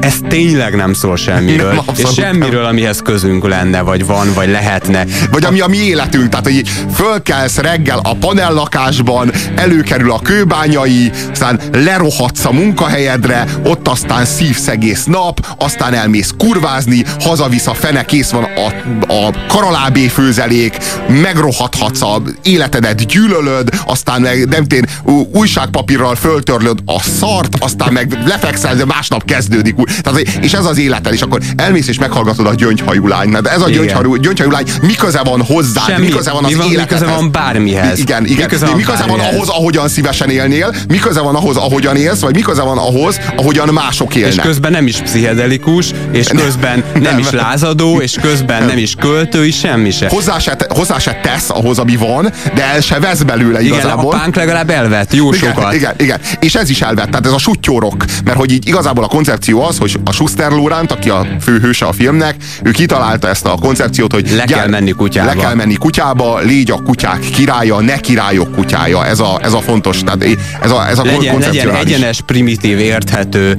ez 0.00 0.14
tényleg 0.28 0.76
nem 0.76 0.92
szól 0.92 1.16
semmiről, 1.16 1.72
Nem, 1.72 1.94
és 1.96 2.08
semmiről, 2.14 2.64
amihez 2.64 3.02
közünk 3.02 3.48
lenne, 3.48 3.80
vagy 3.80 4.06
van, 4.06 4.32
vagy 4.34 4.48
lehetne. 4.48 5.04
Vagy 5.30 5.44
ami 5.44 5.60
a 5.60 5.66
mi 5.66 5.76
életünk, 5.76 6.28
tehát 6.28 6.44
hogy 6.44 6.68
fölkelsz 6.94 7.56
reggel 7.56 8.00
a 8.02 8.14
panellakásban, 8.14 9.32
előkerül 9.54 10.12
a 10.12 10.18
kőbányai, 10.18 11.10
aztán 11.30 11.60
lerohadsz 11.72 12.44
a 12.44 12.52
munkahelyedre, 12.52 13.44
ott 13.64 13.88
aztán 13.88 14.24
szívsz 14.24 14.68
egész 14.68 15.04
nap, 15.04 15.46
aztán 15.58 15.94
elmész 15.94 16.34
kurvázni, 16.38 17.04
hazavisz 17.20 17.66
a 17.66 17.74
fene, 17.74 18.04
kész 18.04 18.30
van 18.30 18.44
a, 18.44 18.66
a 19.12 19.34
karalábé 19.48 20.08
főzelék, 20.08 20.76
megrohadhatsz 21.08 22.02
a 22.02 22.22
életedet, 22.42 23.06
gyűlölöd, 23.06 23.68
aztán 23.86 24.20
meg 24.20 24.48
nem 24.48 24.64
tén, 24.64 24.86
újságpapírral 25.32 26.14
föltörlöd 26.14 26.78
a 26.84 27.00
szart, 27.00 27.56
aztán 27.58 27.92
meg 27.92 28.18
lefekszel, 28.26 28.76
de 28.76 28.84
másnap 28.84 29.24
kezdődik. 29.24 29.69
Új- 29.78 30.00
Tehát, 30.02 30.20
és 30.20 30.52
ez 30.52 30.64
az 30.64 30.78
életed, 30.78 31.12
és 31.12 31.20
akkor 31.22 31.40
elmész 31.56 31.88
és 31.88 31.98
meghallgatod 31.98 32.46
a 32.46 32.54
gyöngyhajú 32.54 33.06
lány. 33.06 33.30
De 33.30 33.50
ez 33.50 33.60
a 33.62 33.70
gyöngyhajú, 33.70 34.14
gyöngyhajú 34.16 34.50
lány, 34.50 34.64
mi 34.82 34.92
köze 34.94 35.20
van 35.24 35.42
hozzá, 35.44 35.82
Semmi. 35.86 36.06
mi 36.06 36.12
köze 36.12 36.30
van 36.30 36.44
az 36.44 36.50
Mi 36.50 36.56
van- 36.56 36.66
mi 36.66 36.72
életedhez? 36.72 37.00
köze 37.00 37.12
van 37.14 37.32
bármihez? 37.32 37.98
Igen, 37.98 38.26
igen. 38.26 38.48
köze 38.48 38.64
Mi, 38.64 38.70
van 38.70 38.80
mi 38.80 38.84
köze 38.86 39.04
van 39.06 39.20
ahhoz, 39.20 39.48
ahogyan 39.48 39.88
szívesen 39.88 40.30
élnél, 40.30 40.74
mi 40.88 40.98
köze 40.98 41.20
van 41.20 41.34
ahhoz, 41.34 41.56
ahogyan 41.56 41.96
élsz, 41.96 42.20
vagy 42.20 42.34
mi 42.34 42.40
köze 42.40 42.62
van 42.62 42.78
ahhoz, 42.78 43.20
ahogyan 43.36 43.68
mások 43.68 44.14
élnek. 44.14 44.32
És 44.32 44.40
közben 44.40 44.72
nem 44.72 44.86
is 44.86 44.96
pszichedelikus, 44.96 45.90
és 46.12 46.26
közben 46.26 46.84
nem, 46.92 47.02
nem. 47.02 47.18
is 47.18 47.30
lázadó, 47.30 48.00
és 48.00 48.16
közben 48.22 48.64
nem 48.64 48.78
is 48.78 48.94
költői, 48.94 49.50
semmi 49.50 49.90
se. 49.90 50.08
Hozzá 50.08 50.38
se, 50.38 50.56
hozzá 50.68 50.98
se 50.98 51.20
tesz 51.22 51.50
ahhoz, 51.50 51.78
ami 51.78 51.96
van, 51.96 52.32
de 52.54 52.64
el 52.64 52.80
se 52.80 52.98
vesz 53.00 53.22
belőle 53.22 53.60
Igen, 53.60 53.72
a 53.72 53.76
igazából. 53.76 54.10
pánk 54.10 54.34
legalább 54.36 54.70
elvett 54.70 55.14
jó 55.14 55.32
igen, 55.32 55.54
sokat. 55.54 55.74
igen, 55.74 55.94
igen. 55.98 56.18
És 56.40 56.54
ez 56.54 56.70
is 56.70 56.80
elvett, 56.80 57.10
tehát 57.10 57.26
ez 57.26 57.32
a 57.32 57.38
sutyórok. 57.38 58.04
Mert 58.24 58.36
hogy 58.38 58.52
így 58.52 58.68
igazából 58.68 59.04
a 59.04 59.08
koncepció 59.08 59.59
az, 59.66 59.78
hogy 59.78 59.96
a 60.04 60.12
Schuster 60.12 60.50
Lóránt, 60.50 60.92
aki 60.92 61.10
a 61.10 61.26
főhőse 61.40 61.86
a 61.86 61.92
filmnek, 61.92 62.36
ő 62.62 62.70
kitalálta 62.70 63.28
ezt 63.28 63.46
a 63.46 63.54
koncepciót, 63.60 64.12
hogy 64.12 64.30
Le 64.30 64.44
kell 64.44 64.68
menni 64.68 64.90
kutyába. 64.90 65.34
Le 65.34 65.40
kell 65.40 65.54
menni 65.54 65.74
kutyába, 65.74 66.38
légy 66.38 66.70
a 66.70 66.82
kutyák 66.82 67.18
királya, 67.18 67.80
ne 67.80 67.96
királyok 67.96 68.54
kutyája. 68.54 69.06
Ez 69.06 69.20
a, 69.20 69.38
ez 69.42 69.52
a 69.52 69.60
fontos, 69.60 69.98
tehát 69.98 70.24
ez 70.62 70.70
a, 70.70 70.88
ez 70.88 70.98
a 70.98 71.04
Legyen, 71.04 71.38
legyen 71.38 71.74
egyenes, 71.74 72.20
primitív, 72.20 72.78
érthető, 72.78 73.56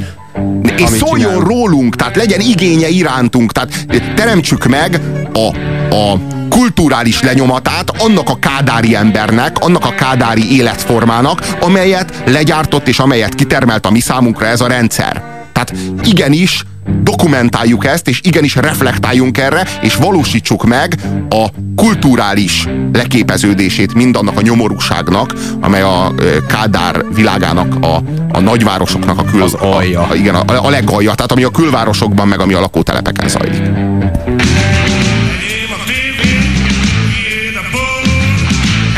és 0.77 0.89
szóljon 0.89 1.17
csinálunk. 1.17 1.47
rólunk, 1.47 1.95
tehát 1.95 2.15
legyen 2.15 2.39
igénye 2.39 2.87
irántunk, 2.87 3.51
tehát 3.51 3.85
teremtsük 4.15 4.65
meg 4.65 5.01
a, 5.33 5.55
a 5.95 6.19
kulturális 6.49 7.21
lenyomatát 7.21 8.01
annak 8.01 8.29
a 8.29 8.39
kádári 8.39 8.95
embernek, 8.95 9.59
annak 9.59 9.85
a 9.85 9.93
kádári 9.95 10.55
életformának, 10.55 11.57
amelyet 11.59 12.23
legyártott 12.25 12.87
és 12.87 12.99
amelyet 12.99 13.35
kitermelt 13.35 13.85
a 13.85 13.91
mi 13.91 13.99
számunkra 13.99 14.45
ez 14.45 14.61
a 14.61 14.67
rendszer. 14.67 15.40
Tehát 15.53 15.73
igenis 16.03 16.63
dokumentáljuk 17.03 17.85
ezt, 17.85 18.07
és 18.07 18.19
igenis 18.23 18.55
reflektáljunk 18.55 19.37
erre, 19.37 19.67
és 19.81 19.95
valósítsuk 19.95 20.63
meg 20.63 20.99
a 21.29 21.47
kulturális 21.75 22.67
leképeződését 22.93 23.93
mindannak 23.93 24.37
a 24.37 24.41
nyomorúságnak, 24.41 25.33
amely 25.59 25.81
a 25.81 26.13
Kádár 26.47 27.05
világának, 27.13 27.75
a, 27.81 28.03
a 28.31 28.39
nagyvárosoknak 28.39 29.19
a 29.19 29.23
kül... 29.23 29.41
Az 29.41 29.53
alja. 29.53 30.01
A, 30.01 30.11
a, 30.11 30.15
igen, 30.15 30.35
a, 30.35 30.65
a 30.65 30.69
legalja, 30.69 31.13
tehát 31.13 31.31
ami 31.31 31.43
a 31.43 31.49
külvárosokban, 31.49 32.27
meg 32.27 32.39
ami 32.39 32.53
a 32.53 32.59
lakótelepeken 32.59 33.27
zajlik. 33.27 33.61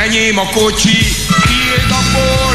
Enyém 0.05 0.37
a 0.37 0.49
tiéd 1.45 1.89
a 1.89 2.01
bor. 2.13 2.52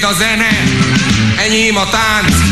Tiéd 0.00 0.12
a 0.12 0.14
zene, 0.14 0.64
enyém 1.36 1.76
a 1.76 1.84
tánc. 1.84 2.49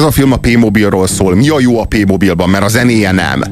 Ez 0.00 0.06
a 0.06 0.10
film 0.10 0.32
a 0.32 0.36
P-mobilról 0.36 1.06
szól. 1.06 1.34
Mi 1.34 1.48
a 1.48 1.60
jó 1.60 1.80
a 1.80 1.84
P-mobilban, 1.84 2.50
mert 2.50 2.64
a 2.64 2.68
zenéje 2.68 3.12
nem. 3.12 3.42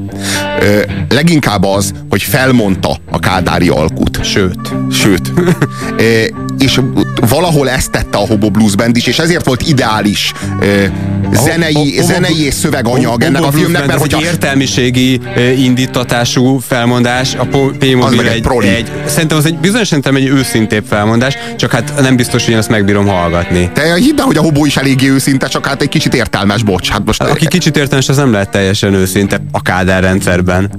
Ö, 0.60 0.80
leginkább 1.08 1.64
az, 1.64 1.92
hogy 2.10 2.22
felmondta 2.22 2.96
a 3.10 3.18
kádári 3.18 3.68
alkut. 3.68 4.24
Sőt. 4.24 4.74
Sőt. 4.90 5.32
és 6.58 6.80
valahol 7.28 7.70
ezt 7.70 7.90
tette 7.90 8.18
a 8.18 8.26
Hobo 8.26 8.50
Blues 8.50 8.74
Band 8.74 8.96
is, 8.96 9.06
és 9.06 9.18
ezért 9.18 9.46
volt 9.46 9.62
ideális 9.68 10.32
ö, 10.60 10.84
zenei, 11.32 11.74
A- 11.74 12.00
a- 12.00 12.02
a- 12.02 12.06
zenei 12.06 12.44
és 12.44 12.54
szöveganyag 12.54 13.22
ennek 13.22 13.42
a 13.42 13.44
Hobo 13.44 13.56
filmnek, 13.58 13.86
mert 13.86 14.00
hogyha 14.00 14.18
egy 14.18 14.24
értelmiségi 14.24 15.20
indítatású 15.56 16.58
felmondás, 16.58 17.34
a 17.34 17.44
P-mobil 17.78 18.20
egy 18.20 18.26
egy, 18.26 18.42
proli. 18.42 18.68
egy, 18.68 18.90
szerintem 19.06 19.38
az 19.38 19.46
egy 19.46 19.58
bizonyos 19.58 19.86
szerintem 19.86 20.16
egy 20.16 20.26
őszintébb 20.26 20.84
felmondás, 20.88 21.34
csak 21.56 21.72
hát 21.72 21.92
nem 22.00 22.16
biztos, 22.16 22.44
hogy 22.44 22.52
én 22.52 22.58
ezt 22.58 22.68
megbírom 22.68 23.06
hallgatni. 23.06 23.70
te 23.74 23.94
hidd 23.94 24.20
hogy 24.20 24.36
a 24.36 24.42
Hobo 24.42 24.64
is 24.64 24.76
eléggé 24.76 25.08
őszinte, 25.10 25.48
csak 25.48 25.66
hát 25.66 25.82
egy 25.82 25.88
kicsit 25.88 26.14
értelmes, 26.14 26.62
bocs. 26.62 26.88
Hát 26.88 27.04
most, 27.04 27.22
Aki 27.22 27.46
kicsit 27.46 27.76
értelmes, 27.76 28.08
az 28.08 28.16
nem 28.16 28.32
lehet 28.32 28.50
teljesen 28.50 28.94
őszinte 28.94 29.40
a 29.52 29.62
Kádár 29.62 30.02
rendszerben. 30.02 30.70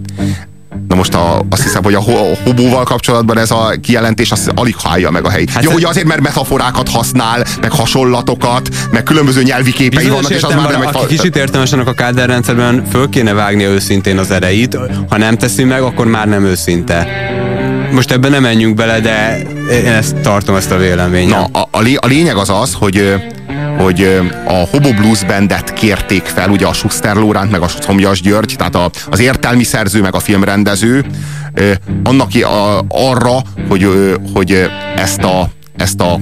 Na 0.88 0.96
most 0.96 1.14
a, 1.14 1.42
azt 1.50 1.64
hiszem, 1.64 1.84
hogy 1.84 1.94
a, 1.94 2.00
ho- 2.00 2.16
a 2.18 2.38
hobóval 2.44 2.84
kapcsolatban 2.84 3.38
ez 3.38 3.52
a 3.52 3.74
kijelentés 3.82 4.32
az 4.32 4.50
alig 4.56 4.76
hallja 4.78 5.10
meg 5.10 5.26
a 5.26 5.30
helyét. 5.30 5.50
Hát 5.50 5.66
ez- 5.66 5.72
hogy 5.72 5.84
azért, 5.84 6.08
mert 6.08 6.22
metaforákat 6.22 6.90
használ, 6.90 7.46
meg 7.62 7.72
hasonlatokat, 7.72 8.70
meg 8.92 9.04
különböző 9.04 9.44
nyelvi 9.44 9.72
képei 9.72 10.10
vannak, 10.10 10.30
és 10.30 10.44
az 10.44 10.54
már 10.54 10.70
nem 10.72 10.82
egy... 10.82 10.88
aki 10.92 11.06
kicsit 11.16 11.36
értelmes 11.36 11.72
annak 11.74 11.88
a 11.88 11.94
Kádár 11.94 12.28
rendszerben, 12.28 12.86
föl 12.92 13.10
kéne 13.10 13.34
vágnia 13.34 13.70
őszintén 13.70 14.18
az 14.18 14.32
ereit, 14.32 14.78
ha 15.10 15.18
nem 15.18 15.38
teszi 15.38 15.64
meg, 15.64 15.82
akkor 15.82 16.08
már 16.08 16.28
nem 16.28 16.44
őszinte. 16.46 17.08
Most 17.92 18.12
ebben 18.12 18.32
nem 18.32 18.42
menjünk 18.42 18.76
bele, 18.76 19.00
de 19.00 19.42
én 19.72 19.86
ezt 19.86 20.16
tartom 20.16 20.56
ezt 20.56 20.72
a 20.72 20.78
véleményt. 20.78 21.30
Na, 21.30 21.44
a, 21.60 21.68
a, 21.72 21.80
lé, 21.80 21.96
a 21.96 22.06
lényeg 22.08 22.36
az 22.36 22.50
az, 22.50 22.74
hogy 22.74 23.14
hogy 23.84 24.22
a 24.46 24.54
Hobo 24.54 24.94
Blues 24.94 25.24
Bandet 25.24 25.74
kérték 25.74 26.24
fel, 26.24 26.50
ugye 26.50 26.66
a 26.66 26.74
Schuster 26.74 27.16
Lóránt, 27.16 27.52
meg 27.52 27.62
a 27.62 27.68
Szomjas 27.68 28.22
György, 28.22 28.56
tehát 28.58 28.76
a, 28.76 28.90
az 29.10 29.20
értelmi 29.20 29.64
szerző, 29.64 30.02
meg 30.02 30.16
a 30.16 30.20
filmrendező, 30.20 31.06
annak 32.04 32.30
a, 32.34 32.86
arra, 32.88 33.42
hogy, 33.68 33.88
hogy 34.34 34.70
ezt 34.96 35.24
a, 35.24 35.50
ezt 35.78 36.02
a 36.02 36.20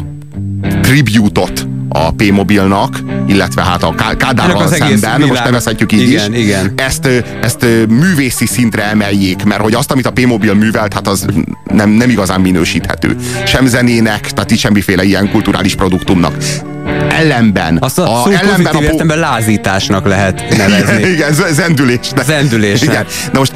tribute-ot 0.82 1.68
a 1.90 2.12
P-mobilnak, 2.12 3.00
illetve 3.28 3.62
hát 3.62 3.84
a 3.84 3.96
Kádárral 4.18 4.68
szemben, 4.68 5.22
most 5.22 5.44
nevezhetjük 5.44 5.92
így 5.92 6.02
Igen, 6.02 6.34
is, 6.34 6.40
igen. 6.40 6.74
Ezt, 6.76 7.10
ezt 7.42 7.66
művészi 7.90 8.46
szintre 8.46 8.84
emeljék, 8.84 9.44
mert 9.44 9.62
hogy 9.62 9.74
azt, 9.74 9.92
amit 9.92 10.06
a 10.06 10.12
P-mobil 10.12 10.54
művelt, 10.54 10.94
hát 10.94 11.08
az 11.08 11.26
nem, 11.72 11.90
nem 11.90 12.10
igazán 12.10 12.42
minősíthető. 12.42 13.16
Sem 13.46 13.66
zenének, 13.66 14.32
tehát 14.32 14.52
így 14.52 14.60
semmiféle 14.60 15.04
ilyen 15.04 15.32
kulturális 15.32 15.76
produktumnak. 15.76 16.36
Ellenben, 17.18 17.78
Azt 17.80 18.00
a, 18.00 18.24
a 18.24 18.32
ellenben 18.32 18.72
po- 18.72 18.82
értelemben 18.82 19.20
lázításnak 19.20 20.06
lehet 20.06 20.58
nevezni. 20.58 21.08
igen, 21.14 21.34
zendülésnek. 21.52 22.26
Zendülésnek. 22.26 22.90
Igen. 22.90 23.06
Na 23.32 23.40
most 23.40 23.54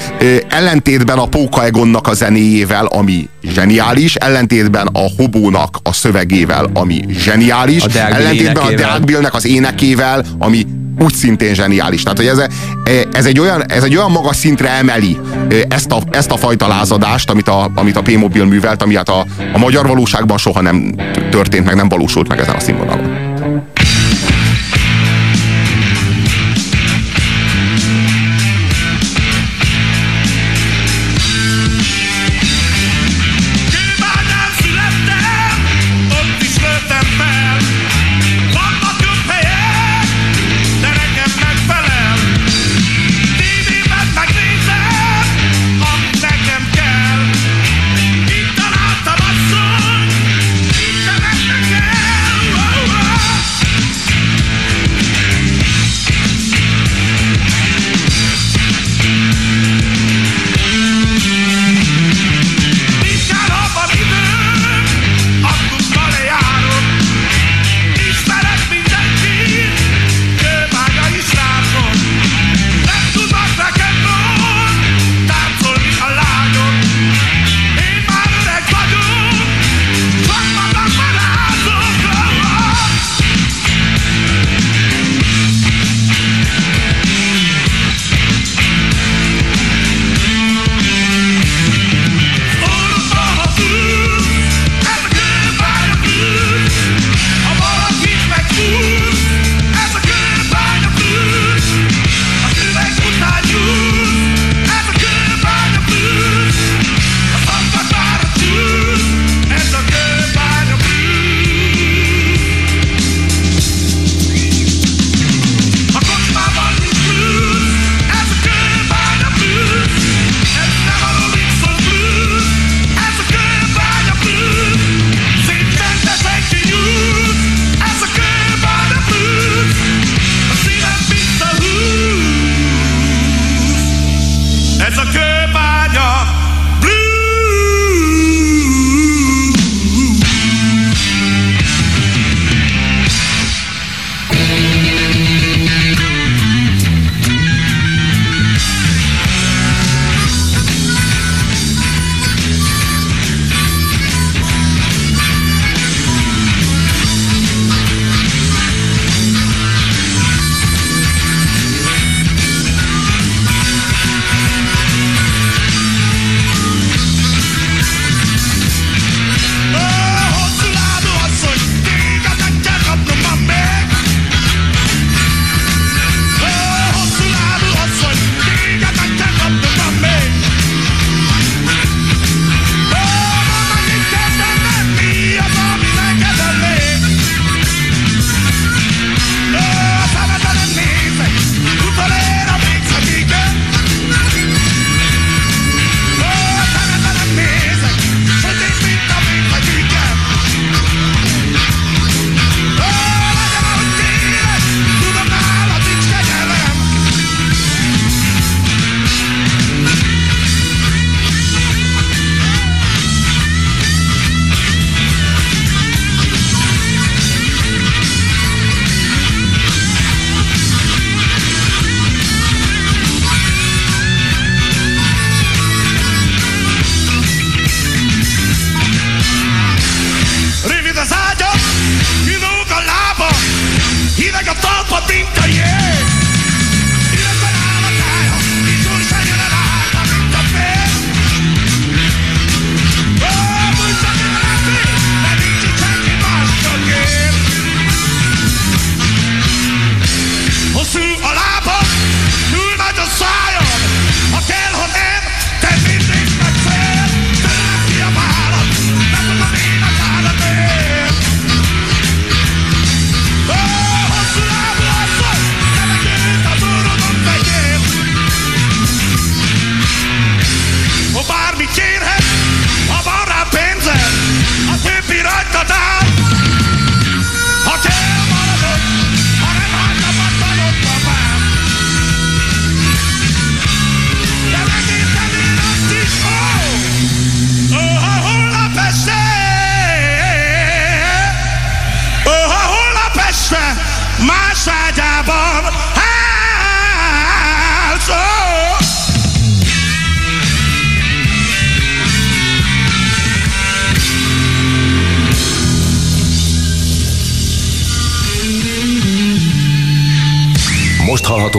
ellentétben 0.49 1.17
a 1.17 1.25
Póka 1.25 1.63
Egonnak 1.65 2.07
a 2.07 2.13
zenéjével, 2.13 2.85
ami 2.85 3.29
zseniális, 3.43 4.15
ellentétben 4.15 4.87
a 4.87 5.09
Hobónak 5.17 5.77
a 5.83 5.93
szövegével, 5.93 6.69
ami 6.73 7.05
zseniális, 7.09 7.83
A 7.83 7.97
ellentétben 7.97 8.55
a 8.55 8.59
énekével. 8.59 8.75
Deák 8.75 9.03
Billnek 9.03 9.33
az 9.33 9.45
énekével, 9.45 10.23
ami 10.39 10.65
úgy 10.99 11.13
szintén 11.13 11.53
zseniális. 11.53 12.03
Tehát, 12.03 12.17
hogy 12.17 12.27
ez, 12.27 12.41
ez, 13.11 13.25
egy 13.25 13.39
olyan, 13.39 13.65
ez 13.71 13.83
egy 13.83 13.95
olyan 13.95 14.11
magas 14.11 14.35
szintre 14.35 14.69
emeli 14.69 15.19
ezt 15.67 15.91
a, 15.91 16.01
ezt 16.11 16.31
a 16.31 16.37
fajta 16.37 16.67
lázadást, 16.67 17.29
amit 17.29 17.47
a, 17.47 17.71
amit 17.75 17.97
a 17.97 18.01
P-Mobil 18.01 18.45
művelt, 18.45 18.81
ami 18.81 18.95
hát 18.95 19.09
a, 19.09 19.25
a 19.53 19.57
magyar 19.57 19.87
valóságban 19.87 20.37
soha 20.37 20.61
nem 20.61 20.95
történt 21.29 21.65
meg, 21.65 21.75
nem 21.75 21.89
valósult 21.89 22.27
meg 22.27 22.39
ezen 22.39 22.55
a 22.55 22.59
színvonalon. 22.59 23.30
time. 23.41 23.70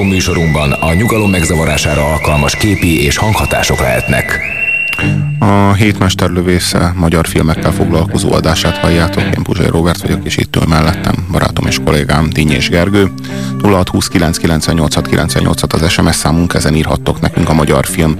Hallható 0.02 0.04
műsorunkban 0.04 0.72
a 0.72 0.94
nyugalom 0.94 1.30
megzavarására 1.30 2.04
alkalmas 2.04 2.56
képi 2.56 3.04
és 3.04 3.16
hanghatások 3.16 3.80
lehetnek. 3.80 4.40
A 5.38 5.72
hétmesterlövésze 5.72 6.92
magyar 6.96 7.26
filmekkel 7.26 7.72
foglalkozó 7.72 8.32
adását 8.32 8.76
halljátok. 8.76 9.22
Én 9.22 9.42
Puzsai 9.42 9.66
Robert 9.66 10.02
vagyok, 10.02 10.24
és 10.24 10.36
itt 10.36 10.56
ül 10.56 10.62
mellettem 10.68 11.14
barátom 11.30 11.66
és 11.66 11.78
kollégám 11.84 12.28
Dínyés 12.30 12.68
Gergő. 12.68 13.10
0629 13.62 14.66
az 15.72 15.90
SMS 15.90 16.16
számunk, 16.16 16.54
ezen 16.54 16.74
írhattok 16.74 17.20
nekünk 17.20 17.48
a 17.48 17.54
magyar 17.54 17.86
film 17.86 18.16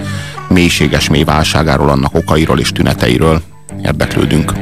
mélységes 0.49 1.09
mély 1.09 1.25
válságáról, 1.25 1.89
annak 1.89 2.15
okairól 2.15 2.59
és 2.59 2.73
tüneteiről. 2.73 3.43
Érdeklődünk. 3.85 4.53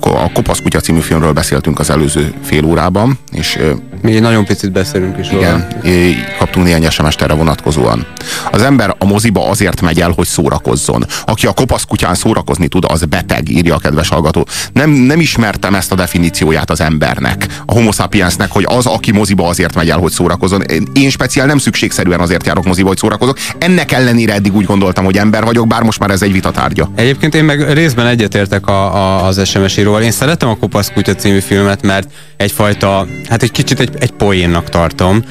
A 0.00 0.32
Kopasz 0.32 0.60
kutya 0.62 0.80
című 0.80 1.00
filmről 1.00 1.32
beszéltünk 1.32 1.78
az 1.78 1.90
előző 1.90 2.32
fél 2.42 2.64
órában, 2.64 3.18
és 3.32 3.58
mi 4.04 4.18
nagyon 4.18 4.44
picit 4.44 4.72
beszélünk 4.72 5.18
is 5.18 5.30
Igen, 5.30 5.66
róla. 5.82 6.14
kaptunk 6.38 6.66
néhány 6.66 6.90
sms 6.90 7.14
erre 7.14 7.34
vonatkozóan. 7.34 8.06
Az 8.50 8.62
ember 8.62 8.94
a 8.98 9.04
moziba 9.04 9.48
azért 9.48 9.80
megy 9.80 10.00
el, 10.00 10.12
hogy 10.16 10.26
szórakozzon. 10.26 11.04
Aki 11.24 11.46
a 11.46 11.52
kopasz 11.52 11.84
kutyán 11.84 12.14
szórakozni 12.14 12.68
tud, 12.68 12.84
az 12.88 13.04
beteg, 13.04 13.48
írja 13.48 13.74
a 13.74 13.78
kedves 13.78 14.08
hallgató. 14.08 14.46
Nem, 14.72 14.90
nem 14.90 15.20
ismertem 15.20 15.74
ezt 15.74 15.92
a 15.92 15.94
definícióját 15.94 16.70
az 16.70 16.80
embernek, 16.80 17.46
a 17.66 17.72
homo 17.72 17.92
sapiensnek, 17.92 18.50
hogy 18.50 18.64
az, 18.68 18.86
aki 18.86 19.12
moziba 19.12 19.48
azért 19.48 19.74
megy 19.74 19.90
el, 19.90 19.98
hogy 19.98 20.12
szórakozzon. 20.12 20.62
Én 20.92 21.10
speciál 21.10 21.46
nem 21.46 21.58
szükségszerűen 21.58 22.20
azért 22.20 22.46
járok 22.46 22.64
moziba, 22.64 22.88
hogy 22.88 22.98
szórakozok. 22.98 23.38
Ennek 23.58 23.92
ellenére 23.92 24.32
eddig 24.32 24.54
úgy 24.54 24.64
gondoltam, 24.64 25.04
hogy 25.04 25.16
ember 25.16 25.44
vagyok, 25.44 25.66
bár 25.66 25.82
most 25.82 25.98
már 25.98 26.10
ez 26.10 26.22
egy 26.22 26.32
vitatárgya. 26.32 26.90
Egyébként 26.94 27.34
én 27.34 27.44
meg 27.44 27.72
részben 27.72 28.06
egyetértek 28.06 28.66
a, 28.66 28.94
a, 28.94 29.26
az 29.26 29.48
SMS 29.48 29.76
íróval. 29.76 30.02
Én 30.02 30.10
szeretem 30.10 30.48
a 30.48 30.56
Kopasz 30.56 30.90
kutya 30.94 31.14
című 31.14 31.40
filmet, 31.40 31.82
mert 31.82 32.08
egyfajta, 32.36 33.06
hát 33.28 33.42
egy 33.42 33.50
kicsit 33.50 33.80
egy, 33.80 33.93
egy 33.98 34.10
poénnak 34.10 34.68
tartom, 34.68 35.22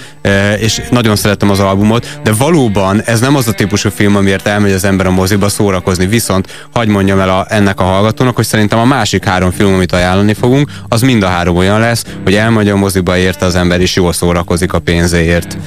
és 0.60 0.82
nagyon 0.92 1.16
szeretem 1.16 1.50
az 1.50 1.60
albumot, 1.60 2.20
de 2.24 2.32
valóban 2.34 3.02
ez 3.06 3.20
nem 3.20 3.36
az 3.36 3.48
a 3.48 3.52
típusú 3.52 3.90
film, 3.90 4.16
amiért 4.16 4.48
elmegy 4.48 4.72
az 4.72 4.84
ember 4.84 5.06
a 5.06 5.12
moziba 5.12 5.50
szórakozni, 5.50 6.06
viszont 6.06 6.68
hagyd 6.74 6.90
mondjam 6.90 7.20
el 7.20 7.30
a, 7.30 7.46
ennek 7.50 7.80
a 7.80 7.84
hallgatónak, 7.84 8.36
hogy 8.36 8.46
szerintem 8.46 8.80
a 8.80 8.86
másik 8.86 9.26
három 9.26 9.52
film, 9.52 9.74
amit 9.74 9.92
ajánlani 9.92 10.34
fogunk, 10.34 10.72
az 10.90 11.02
mind 11.02 11.24
a 11.24 11.28
három 11.28 11.56
olyan 11.56 11.80
lesz, 11.80 12.06
hogy 12.24 12.36
elmegy 12.36 12.70
a 12.70 12.76
moziba 12.76 13.18
érte 13.18 13.46
az 13.46 13.56
ember, 13.56 13.82
és 13.82 13.96
jól 13.96 14.14
szórakozik 14.14 14.74
a 14.74 14.80
pénzéért. 14.80 15.58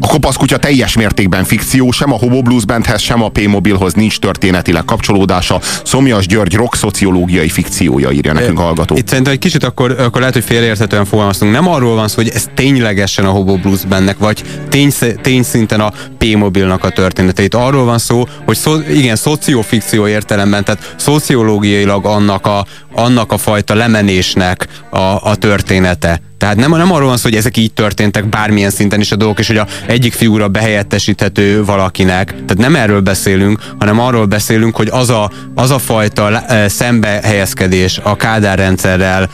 A 0.00 0.06
kopasz 0.06 0.36
kutya 0.36 0.56
teljes 0.56 0.96
mértékben 0.96 1.44
fikció, 1.44 1.90
sem 1.90 2.12
a 2.12 2.16
Hobo 2.16 2.42
Blues 2.42 2.64
Bandhez, 2.64 3.00
sem 3.00 3.22
a 3.22 3.28
P-mobilhoz 3.28 3.94
nincs 3.94 4.18
történetileg 4.18 4.84
kapcsolódása. 4.84 5.60
Szomjas 5.84 6.26
György 6.26 6.54
rock 6.54 6.74
szociológiai 6.74 7.48
fikciója 7.48 8.10
írja 8.10 8.32
nekünk 8.32 8.58
a 8.58 8.62
hallgató. 8.62 8.96
Itt 8.96 9.08
szerintem 9.08 9.32
egy 9.32 9.38
kicsit 9.38 9.64
akkor, 9.64 9.96
akkor 9.98 10.18
lehet, 10.18 10.34
hogy 10.34 10.44
félreérthetően 10.44 11.04
fogalmaztunk. 11.04 11.52
Nem 11.52 11.68
arról 11.68 11.94
van 11.94 12.01
szó, 12.08 12.14
hogy 12.14 12.28
ez 12.28 12.46
ténylegesen 12.54 13.24
a 13.24 13.30
Hobo 13.30 13.56
Blues 13.56 13.84
Bandnek, 13.84 14.18
vagy 14.18 14.42
tény, 14.68 14.92
tény 15.22 15.44
a 15.68 15.92
P-mobilnak 16.18 16.84
a 16.84 16.90
története. 16.90 17.42
Itt 17.42 17.54
arról 17.54 17.84
van 17.84 17.98
szó, 17.98 18.24
hogy 18.44 18.56
szó, 18.56 18.80
igen, 18.80 19.16
szociofikció 19.16 20.06
értelemben, 20.06 20.64
tehát 20.64 20.94
szociológiailag 20.96 22.06
annak 22.06 22.46
a, 22.46 22.66
annak 22.94 23.32
a 23.32 23.38
fajta 23.38 23.74
lemenésnek 23.74 24.68
a, 24.90 25.30
a 25.30 25.36
története. 25.36 26.20
Tehát 26.42 26.56
nem, 26.56 26.70
nem 26.70 26.92
arról 26.92 27.08
van 27.08 27.16
szó, 27.16 27.22
hogy 27.22 27.38
ezek 27.38 27.56
így 27.56 27.72
történtek 27.72 28.28
bármilyen 28.28 28.70
szinten 28.70 29.00
is 29.00 29.12
a 29.12 29.16
dolgok, 29.16 29.38
és 29.38 29.46
hogy 29.46 29.56
a 29.56 29.66
egyik 29.86 30.12
figura 30.12 30.48
behelyettesíthető 30.48 31.64
valakinek. 31.64 32.26
Tehát 32.26 32.56
nem 32.56 32.76
erről 32.76 33.00
beszélünk, 33.00 33.58
hanem 33.78 34.00
arról 34.00 34.26
beszélünk, 34.26 34.76
hogy 34.76 34.88
az 34.90 35.10
a, 35.10 35.30
az 35.54 35.70
a 35.70 35.78
fajta 35.78 36.44
szembehelyezkedés 36.66 38.00
a 38.02 38.16
Kádár 38.16 38.58
rendszerrel, 38.58 39.30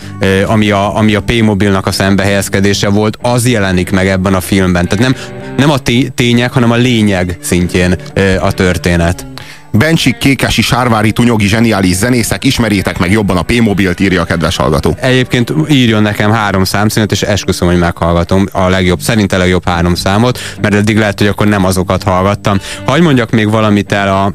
ami 0.47 0.71
a, 0.71 0.97
ami 0.97 1.15
a 1.15 1.23
P-mobilnak 1.23 1.87
a 1.87 1.93
szembehelyezkedése 1.93 2.89
volt, 2.89 3.19
az 3.23 3.47
jelenik 3.47 3.91
meg 3.91 4.09
ebben 4.09 4.35
a 4.35 4.41
filmben. 4.41 4.89
Tehát 4.89 5.05
nem, 5.05 5.15
nem 5.57 5.71
a 5.71 5.79
tények, 6.15 6.53
hanem 6.53 6.71
a 6.71 6.77
lényeg 6.77 7.39
szintjén 7.41 7.97
a 8.41 8.53
történet. 8.53 9.27
Bencsik, 9.73 10.19
Kékesi, 10.19 10.63
Sárvári, 10.63 11.13
Tunyogi, 11.13 11.47
zseniális 11.47 11.95
zenészek, 11.95 12.45
ismerjétek 12.45 12.99
meg 12.99 13.11
jobban 13.11 13.37
a 13.37 13.43
P-mobilt, 13.43 14.01
írja 14.01 14.21
a 14.21 14.25
kedves 14.25 14.57
hallgató. 14.57 14.97
Egyébként 15.01 15.53
írjon 15.71 16.03
nekem 16.03 16.31
három 16.31 16.65
számszínet, 16.65 17.13
és 17.13 17.23
esküszöm, 17.23 17.69
hogy 17.69 17.79
meghallgatom 17.79 18.47
a 18.53 18.69
legjobb, 18.69 19.01
szerint 19.01 19.33
a 19.33 19.39
legjobb 19.39 19.65
három 19.65 19.95
számot, 19.95 20.39
mert 20.61 20.75
eddig 20.75 20.99
lehet, 20.99 21.19
hogy 21.19 21.29
akkor 21.29 21.47
nem 21.47 21.65
azokat 21.65 22.03
hallgattam. 22.03 22.59
Hagy 22.85 23.03
mondjak 23.03 23.31
még 23.31 23.51
valamit 23.51 23.93
el 23.93 24.09
a 24.09 24.33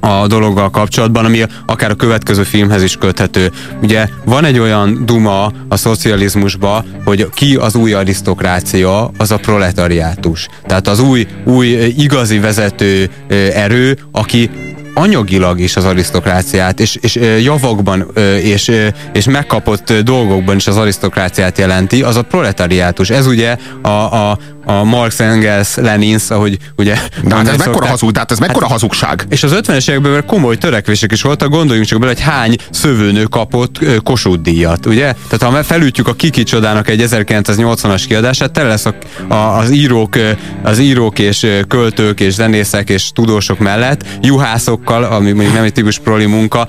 a 0.00 0.26
dologgal 0.26 0.70
kapcsolatban, 0.70 1.24
ami 1.24 1.42
akár 1.66 1.90
a 1.90 1.94
következő 1.94 2.42
filmhez 2.42 2.82
is 2.82 2.96
köthető. 2.96 3.50
Ugye 3.82 4.08
van 4.24 4.44
egy 4.44 4.58
olyan 4.58 5.02
duma 5.04 5.52
a 5.68 5.76
szocializmusba, 5.76 6.84
hogy 7.04 7.28
ki 7.34 7.56
az 7.56 7.74
új 7.74 7.92
arisztokrácia, 7.92 9.10
az 9.18 9.30
a 9.30 9.36
proletariátus. 9.36 10.48
Tehát 10.66 10.88
az 10.88 11.00
új, 11.00 11.26
új 11.44 11.66
igazi 11.96 12.38
vezető 12.38 13.10
erő, 13.54 13.98
aki 14.12 14.50
anyagilag 14.98 15.60
is 15.60 15.76
az 15.76 15.84
arisztokráciát, 15.84 16.80
és, 16.80 16.98
és 17.00 17.14
javakban 17.42 18.06
és, 18.42 18.72
és 19.12 19.24
megkapott 19.24 19.92
dolgokban 19.92 20.56
is 20.56 20.66
az 20.66 20.76
arisztokráciát 20.76 21.58
jelenti, 21.58 22.02
az 22.02 22.16
a 22.16 22.22
proletariátus. 22.22 23.10
Ez 23.10 23.26
ugye 23.26 23.56
a, 23.82 23.88
a, 23.88 24.38
a 24.68 24.84
Marx 24.84 25.20
Engels 25.20 25.74
Lenins, 25.74 26.30
ahogy 26.30 26.58
ugye... 26.76 26.96
De 27.24 27.34
hát 27.34 27.48
ez 27.48 27.56
mekkora 27.56 27.86
hazug, 27.86 28.12
tehát 28.12 28.30
ez 28.30 28.38
mekkora 28.38 28.64
hát, 28.64 28.70
hazugság? 28.72 29.26
És 29.28 29.42
az 29.42 29.52
50-es 29.54 29.90
években 29.90 30.26
komoly 30.26 30.56
törekvések 30.56 31.12
is 31.12 31.22
voltak, 31.22 31.48
gondoljunk 31.50 31.88
csak 31.88 31.98
bele, 31.98 32.12
hogy 32.12 32.22
hány 32.22 32.56
szövőnő 32.70 33.22
kapott 33.22 33.78
Kossuth 34.02 34.42
díjat, 34.42 34.86
ugye? 34.86 35.14
Tehát 35.28 35.54
ha 35.54 35.62
felütjük 35.62 36.08
a 36.08 36.14
Kiki 36.14 36.42
csodának 36.42 36.88
egy 36.88 37.04
1980-as 37.10 38.04
kiadását, 38.08 38.50
tele 38.50 38.68
lesz 38.68 38.86
a, 38.86 38.94
a, 39.28 39.34
az 39.34 39.70
írók, 39.70 40.16
az 40.62 40.78
írók 40.78 41.18
és 41.18 41.46
költők 41.68 42.20
és 42.20 42.32
zenészek 42.32 42.90
és 42.90 43.12
tudósok 43.12 43.58
mellett 43.58 44.04
juhászokkal, 44.22 45.04
ami 45.04 45.32
mondjuk 45.32 45.54
nem 45.54 45.64
egy 45.64 45.72
típus 45.72 45.98
proli 45.98 46.26
munka, 46.26 46.66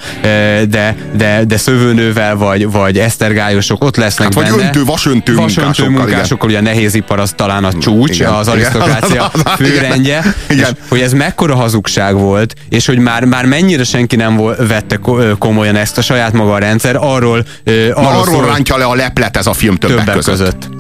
de, 0.70 0.96
de, 1.16 1.44
de 1.48 1.58
szövőnővel 1.58 2.36
vagy, 2.36 2.72
vagy 2.72 2.98
esztergályosok 2.98 3.84
ott 3.84 3.96
lesznek 3.96 4.34
hát, 4.34 4.44
vagy 4.44 4.52
benne. 4.52 4.64
öntő, 4.64 4.84
vasöntő, 4.84 5.36
vasöntő 5.36 5.62
munkásokkal, 5.62 5.92
munkásokkal 5.92 6.50
ugye 6.50 6.58
a 6.58 6.62
nehézipar 6.62 7.20
az 7.20 7.34
talán 7.36 7.64
a 7.64 7.72
csúcs, 7.90 8.16
igen, 8.20 8.34
az 8.34 8.48
arisztokrácia 8.48 9.32
főrendje, 9.58 10.36
igen. 10.50 10.68
és 10.72 10.90
hogy 10.90 11.00
ez 11.00 11.14
mekkora 11.14 11.56
hazugság 11.56 12.16
volt, 12.16 12.54
és 12.70 12.86
hogy 12.86 12.98
már, 12.98 13.26
már 13.26 13.46
mennyire 13.46 13.84
senki 13.84 14.16
nem 14.16 14.42
vette 14.68 15.00
komolyan 15.40 15.76
ezt 15.76 15.98
a 15.98 16.02
saját 16.02 16.34
maga 16.34 16.54
a 16.54 16.58
rendszer, 16.58 16.96
arról, 16.96 17.46
arról, 17.66 17.94
arról 17.94 18.26
szól, 18.26 18.46
rántja 18.46 18.78
le 18.78 18.86
a 18.86 18.96
leplet 18.96 19.38
ez 19.38 19.48
a 19.48 19.54
film 19.54 19.76
többek, 19.76 19.98
többek 19.98 20.16
között. 20.16 20.38
között. 20.38 20.79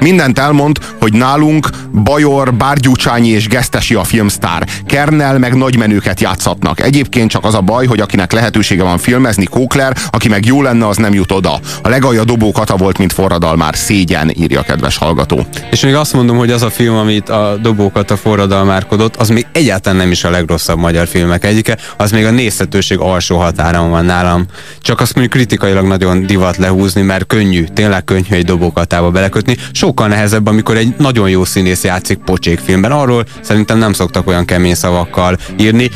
Mindent 0.00 0.38
elmond, 0.38 0.78
hogy 1.00 1.12
nálunk 1.12 1.68
Bajor, 2.02 2.54
Bárgyúcsányi 2.54 3.28
és 3.28 3.48
Gesztesi 3.48 3.94
a 3.94 4.04
filmsztár. 4.04 4.66
Kernel 4.86 5.38
meg 5.38 5.54
nagymenőket 5.54 6.20
játszatnak. 6.20 6.80
Egyébként 6.80 7.30
csak 7.30 7.44
az 7.44 7.54
a 7.54 7.60
baj, 7.60 7.86
hogy 7.86 8.00
akinek 8.00 8.32
lehetősége 8.32 8.82
van 8.82 8.98
filmezni, 8.98 9.44
Kókler, 9.44 9.96
aki 10.10 10.28
meg 10.28 10.46
jó 10.46 10.62
lenne, 10.62 10.86
az 10.86 10.96
nem 10.96 11.14
jut 11.14 11.32
oda. 11.32 11.60
A 11.82 11.88
legalja 11.88 12.24
dobó 12.24 12.52
kata 12.52 12.76
volt, 12.76 12.98
mint 12.98 13.12
forradalmár. 13.12 13.76
Szégyen, 13.76 14.30
írja 14.36 14.62
kedves 14.62 14.96
hallgató. 14.96 15.46
És 15.70 15.80
még 15.80 15.94
azt 15.94 16.12
mondom, 16.12 16.36
hogy 16.36 16.50
az 16.50 16.62
a 16.62 16.70
film, 16.70 16.96
amit 16.96 17.28
a 17.28 17.56
dobókata 17.62 18.16
forradalmárkodott, 18.16 19.16
az 19.16 19.28
még 19.28 19.46
egyáltalán 19.52 19.98
nem 19.98 20.10
is 20.10 20.24
a 20.24 20.30
legrosszabb 20.30 20.78
magyar 20.78 21.06
filmek 21.06 21.44
egyike, 21.44 21.78
az 21.96 22.10
még 22.10 22.24
a 22.24 22.30
nézhetőség 22.30 22.98
alsó 22.98 23.36
határon 23.36 23.90
van 23.90 24.04
nálam. 24.04 24.44
Csak 24.80 25.00
azt 25.00 25.14
mondjuk 25.14 25.34
kritikailag 25.34 25.86
nagyon 25.86 26.26
divat 26.26 26.56
lehúzni, 26.56 27.02
mert 27.02 27.26
könnyű, 27.26 27.64
tényleg 27.64 28.04
könnyű 28.04 28.30
egy 28.30 28.44
dobókatába 28.44 29.10
belekötni. 29.18 29.56
Sokkal 29.72 30.08
nehezebb, 30.08 30.46
amikor 30.46 30.76
egy 30.76 30.94
nagyon 30.98 31.28
jó 31.28 31.44
színész 31.44 31.84
játszik 31.84 32.18
pocsékfilmben. 32.18 32.92
Arról 32.92 33.24
szerintem 33.40 33.78
nem 33.78 33.92
szoktak 33.92 34.26
olyan 34.26 34.44
kemény 34.44 34.74
szavakkal 34.74 35.38
írni, 35.60 35.90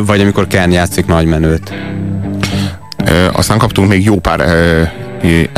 vagy 0.00 0.20
amikor 0.20 0.46
Kern 0.46 0.72
játszik 0.72 1.06
nagymenőt. 1.06 1.72
Aztán 3.32 3.58
kaptunk 3.58 3.88
még 3.88 4.04
jó 4.04 4.18
pár 4.18 4.44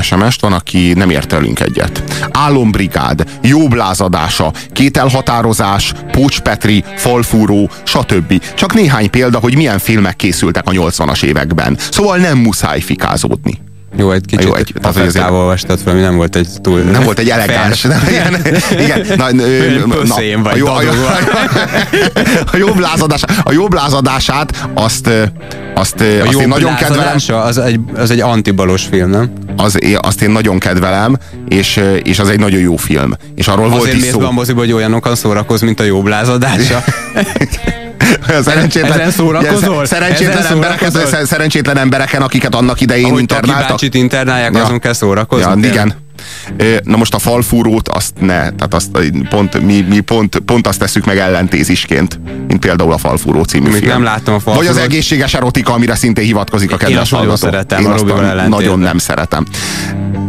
SMS-t, 0.01 0.41
van, 0.41 0.53
aki 0.53 0.93
nem 0.93 1.11
ért 1.11 1.33
elünk 1.33 1.61
egyet. 1.61 2.03
Álombrigád, 2.31 3.25
jobb 3.43 3.73
lázadása, 3.73 4.53
kételhatározás, 4.73 5.93
Pócs 6.11 6.41
Petri, 6.41 6.85
falfúró, 6.97 7.71
stb. 7.83 8.43
Csak 8.55 8.75
néhány 8.75 9.11
példa, 9.11 9.39
hogy 9.39 9.57
milyen 9.57 9.79
filmek 9.79 10.17
készültek 10.17 10.67
a 10.67 10.71
80-as 10.71 11.23
években. 11.23 11.77
Szóval 11.91 12.17
nem 12.17 12.39
muszáj 12.39 12.81
fikázódni. 12.81 13.61
Jó, 13.97 14.13
egy 14.13 14.25
kicsit 14.27 14.45
jó, 14.45 14.55
egy, 14.55 14.75
az 14.83 14.97
azért 14.97 15.31
olvastad 15.31 15.79
fel, 15.79 15.93
ami 15.93 16.03
nem 16.03 16.17
volt 16.17 16.37
egy 16.37 16.49
túl... 16.61 16.81
Nem 16.81 17.03
volt 17.03 17.19
egy 17.19 17.29
elegáns. 17.31 17.83
Nem, 17.83 18.01
igen, 18.09 18.45
igen, 18.79 19.07
na, 19.17 19.31
na, 19.33 20.43
vagy 20.43 20.53
a, 20.53 20.57
jó, 20.57 20.67
a, 20.67 20.83
jó, 20.83 20.91
a, 22.53 22.57
jobb 22.57 22.79
lázadás, 22.79 23.23
a 23.43 23.53
jobb 23.53 23.73
lázadását 23.73 24.69
azt, 24.75 25.11
azt, 25.75 26.01
a 26.01 26.27
azt 26.27 26.41
én 26.41 26.49
nagyon 26.49 26.75
kedvelem. 26.75 27.17
Az 27.29 27.59
egy, 27.59 27.81
az 27.95 28.11
egy 28.11 28.21
antibalos 28.21 28.85
film, 28.91 29.11
nem? 29.11 29.31
Az, 29.57 29.79
azt 29.97 30.23
én 30.23 30.31
nagyon 30.31 30.59
kedvelem, 30.59 31.17
és, 31.49 31.81
és 32.03 32.19
az 32.19 32.29
egy 32.29 32.39
nagyon 32.39 32.61
jó 32.61 32.77
film. 32.77 33.13
És 33.35 33.49
arról 33.49 33.65
Azért 33.65 33.79
volt 33.79 33.95
is 33.95 34.03
szó. 34.03 34.21
Azért 34.21 34.37
mész 34.37 34.57
hogy 34.57 34.73
olyanokkal 34.73 35.15
szórakoz, 35.15 35.61
mint 35.61 35.81
a 35.81 35.85
jobb 35.85 36.07
lázadása? 36.07 36.85
szerencsétlen, 38.45 38.93
ezen 38.93 39.11
szórakozol? 39.11 39.85
Szerencsétlen, 39.85 40.39
ezen 40.39 40.53
embereken, 40.53 40.91
szórakozol? 40.91 41.25
szerencsétlen 41.25 41.77
embereken, 41.77 42.23
akiket 42.23 42.55
annak 42.55 42.81
idején 42.81 43.05
Ahogy 43.05 43.21
internáltak. 43.21 43.69
Ahogy 43.69 43.95
internálják, 43.95 44.55
ja. 44.55 44.63
azon 44.63 44.79
kell 44.79 44.93
szórakozni. 44.93 45.63
Ja, 45.63 45.69
igen. 45.69 45.95
Na 46.83 46.97
most 46.97 47.15
a 47.15 47.19
falfúrót 47.19 47.89
azt 47.89 48.13
ne, 48.21 48.27
tehát 48.35 48.75
azt 48.75 48.91
pont, 49.29 49.61
mi, 49.63 49.81
mi 49.89 50.01
pont, 50.01 50.39
pont 50.39 50.67
azt 50.67 50.79
tesszük 50.79 51.05
meg 51.05 51.19
ellentézisként, 51.19 52.21
mint 52.49 52.61
például 52.61 52.93
a 52.93 52.99
Falfúró 52.99 53.43
című 53.43 53.69
Még 53.71 53.79
film. 53.79 53.89
nem 53.93 54.03
láttam 54.03 54.35
a 54.35 54.39
Vagy 54.45 54.55
az 54.57 54.65
Falfúrót. 54.65 54.79
egészséges 54.85 55.35
erotika, 55.35 55.73
amire 55.73 55.95
szintén 55.95 56.25
hivatkozik 56.25 56.73
a 56.73 56.77
kedves 56.77 57.11
hallgató. 57.11 57.37
szeretem, 57.37 57.81
Én 57.81 57.87
azt 57.91 58.05
nagyon 58.49 58.79
nem 58.79 58.99
szeretem. 58.99 59.45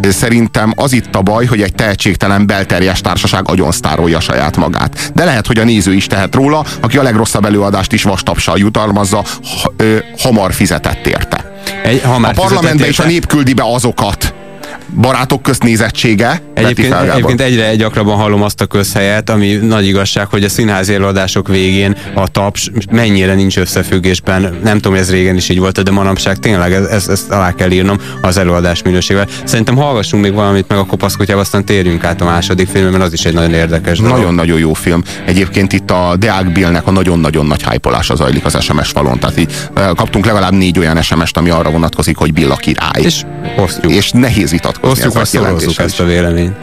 Szerintem 0.10 0.74
az 0.76 0.94
itt 0.94 1.16
a 1.16 1.22
baj, 1.22 1.46
hogy 1.46 1.62
egy 1.62 1.74
tehetségtelen 1.76 2.46
belterjes 2.48 3.02
társaság 3.02 3.50
agyon 3.50 3.72
sztárolja 3.72 4.20
saját 4.20 4.58
magát. 4.58 5.12
De 5.16 5.24
lehet, 5.24 5.48
hogy 5.48 5.58
a 5.60 5.64
néző 5.64 5.94
is 5.94 6.08
tehet 6.08 6.36
róla, 6.36 6.66
aki 6.82 6.98
a 6.98 7.04
legrosszabb 7.04 7.46
előadást 7.46 7.94
is 7.94 8.04
vastapsal 8.04 8.58
jutalmazza, 8.58 9.18
ha, 9.62 9.74
ö, 9.78 9.98
hamar 10.20 10.54
fizetett 10.54 11.08
érte. 11.08 11.52
Egy, 11.84 12.02
ha 12.04 12.20
már 12.20 12.32
A 12.38 12.42
parlamentbe 12.42 12.88
is 12.88 13.00
a 13.00 13.06
nép 13.06 13.26
küldi 13.28 13.54
be 13.54 13.64
azokat. 13.66 14.34
Barátok 15.00 15.42
közt 15.42 15.64
nézettsége. 15.64 16.42
Egyébként, 16.54 16.94
egyébként 16.94 17.42
egyre 17.42 17.76
gyakrabban 17.76 18.16
hallom 18.16 18.42
azt 18.42 18.62
a 18.62 18.66
közhelyet, 18.66 19.30
ami 19.30 19.56
nagy 19.56 19.88
igazság, 19.88 20.28
hogy 20.28 20.44
a 20.44 20.50
színházi 20.50 20.94
előadások 20.94 21.48
végén 21.48 21.96
a 22.14 22.28
taps 22.28 22.72
mennyire 22.92 23.34
nincs 23.34 23.58
összefüggésben. 23.58 24.60
Nem 24.64 24.80
tudom, 24.80 24.98
ez 24.98 25.12
régen 25.12 25.36
is 25.36 25.50
így 25.50 25.60
volt, 25.60 25.84
de 25.84 25.92
manapság 25.92 26.38
tényleg 26.38 26.74
ez, 26.74 26.86
ez, 26.86 27.08
ezt 27.08 27.32
alá 27.32 27.54
kell 27.54 27.72
írnom 27.72 27.98
az 28.22 28.38
előadás 28.38 28.82
minőségével. 28.82 29.28
Szerintem 29.44 29.76
hallgassunk 29.76 30.24
még 30.24 30.34
valamit 30.34 30.68
meg 30.68 30.78
a 30.78 30.86
kopaszkutyába, 30.86 31.42
aztán 31.42 31.66
térjünk 31.66 32.04
át 32.04 32.22
a 32.22 32.26
második 32.26 32.68
filmre, 32.68 32.92
mert 32.92 33.04
az 33.04 33.14
is 33.14 33.26
egy 33.26 33.34
nagyon 33.34 33.54
érdekes. 33.54 34.00
Nagyon-nagyon 34.00 34.60
jó 34.60 34.74
film. 34.74 35.04
Egyébként 35.26 35.74
itt 35.74 35.92
a 35.92 36.16
Deák 36.20 36.52
Billnek 36.52 36.88
a 36.88 36.92
nagyon-nagyon 36.92 37.46
nagy 37.46 37.70
hypolása 37.70 38.16
zajlik 38.16 38.46
az 38.46 38.64
SMS 38.64 38.90
falon. 38.90 39.20
Tehát 39.20 39.40
így 39.40 39.54
kaptunk 39.74 40.26
legalább 40.26 40.54
négy 40.54 40.80
olyan 40.80 41.02
SMS-t, 41.02 41.38
ami 41.38 41.50
arra 41.50 41.70
vonatkozik, 41.70 42.18
hogy 42.18 42.34
Bill 42.34 42.52
a 42.52 42.56
király. 42.56 43.02
És 43.02 43.24
osztjuk. 43.58 43.92
és 43.92 44.12
nehéz 44.12 44.52
vitatkozni 44.52 44.81
Osztjuk 44.82 45.14
vagy 45.14 45.26
szorozzuk 45.26 45.78
ezt 45.78 46.00
a 46.00 46.04
véleményt. 46.04 46.56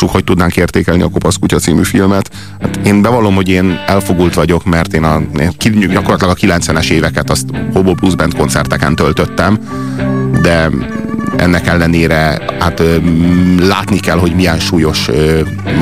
Lássuk, 0.00 0.16
hogy 0.16 0.24
tudnánk 0.24 0.56
értékelni 0.56 1.02
a 1.02 1.08
Kopasz 1.08 1.36
Kutya 1.36 1.58
című 1.58 1.82
filmet. 1.82 2.30
Hát 2.60 2.80
én 2.84 3.02
bevallom, 3.02 3.34
hogy 3.34 3.48
én 3.48 3.78
elfogult 3.86 4.34
vagyok, 4.34 4.64
mert 4.64 4.94
én, 4.94 5.04
a, 5.04 5.22
én 5.38 5.88
gyakorlatilag 5.90 6.36
a 6.36 6.46
90-es 6.46 6.90
éveket 6.90 7.30
azt 7.30 7.46
Hobo 7.72 7.94
Blues 7.94 8.14
Band 8.14 8.34
koncerteken 8.34 8.94
töltöttem, 8.94 9.58
de 10.42 10.70
ennek 11.36 11.66
ellenére 11.66 12.38
hát 12.58 12.82
látni 13.60 14.00
kell, 14.00 14.18
hogy 14.18 14.34
milyen 14.34 14.58
súlyos, 14.58 15.08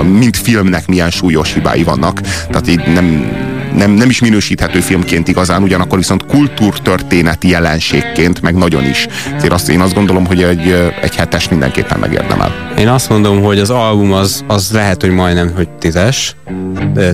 mint 0.02 0.36
filmnek 0.36 0.86
milyen 0.86 1.10
súlyos 1.10 1.52
hibái 1.52 1.82
vannak. 1.82 2.20
Tehát 2.20 2.68
így 2.68 2.82
nem, 2.94 3.28
nem, 3.74 3.90
nem 3.90 4.08
is 4.08 4.20
minősíthető 4.20 4.80
filmként 4.80 5.28
igazán, 5.28 5.62
ugyanakkor 5.62 5.98
viszont 5.98 6.26
kultúrtörténeti 6.26 7.48
jelenségként 7.48 8.40
meg 8.40 8.54
nagyon 8.54 8.84
is. 8.84 9.06
Ezért 9.36 9.52
azt, 9.52 9.68
én 9.68 9.80
azt 9.80 9.94
gondolom, 9.94 10.26
hogy 10.26 10.42
egy, 10.42 10.92
egy 11.00 11.16
hetes 11.16 11.48
mindenképpen 11.48 11.98
megérdemel. 11.98 12.54
Én 12.78 12.88
azt 12.88 13.08
mondom, 13.08 13.42
hogy 13.42 13.58
az 13.58 13.70
album 13.70 14.12
az, 14.12 14.44
az 14.46 14.70
lehet, 14.72 15.00
hogy 15.00 15.10
majdnem, 15.10 15.52
hogy 15.54 15.68
tízes. 15.68 16.36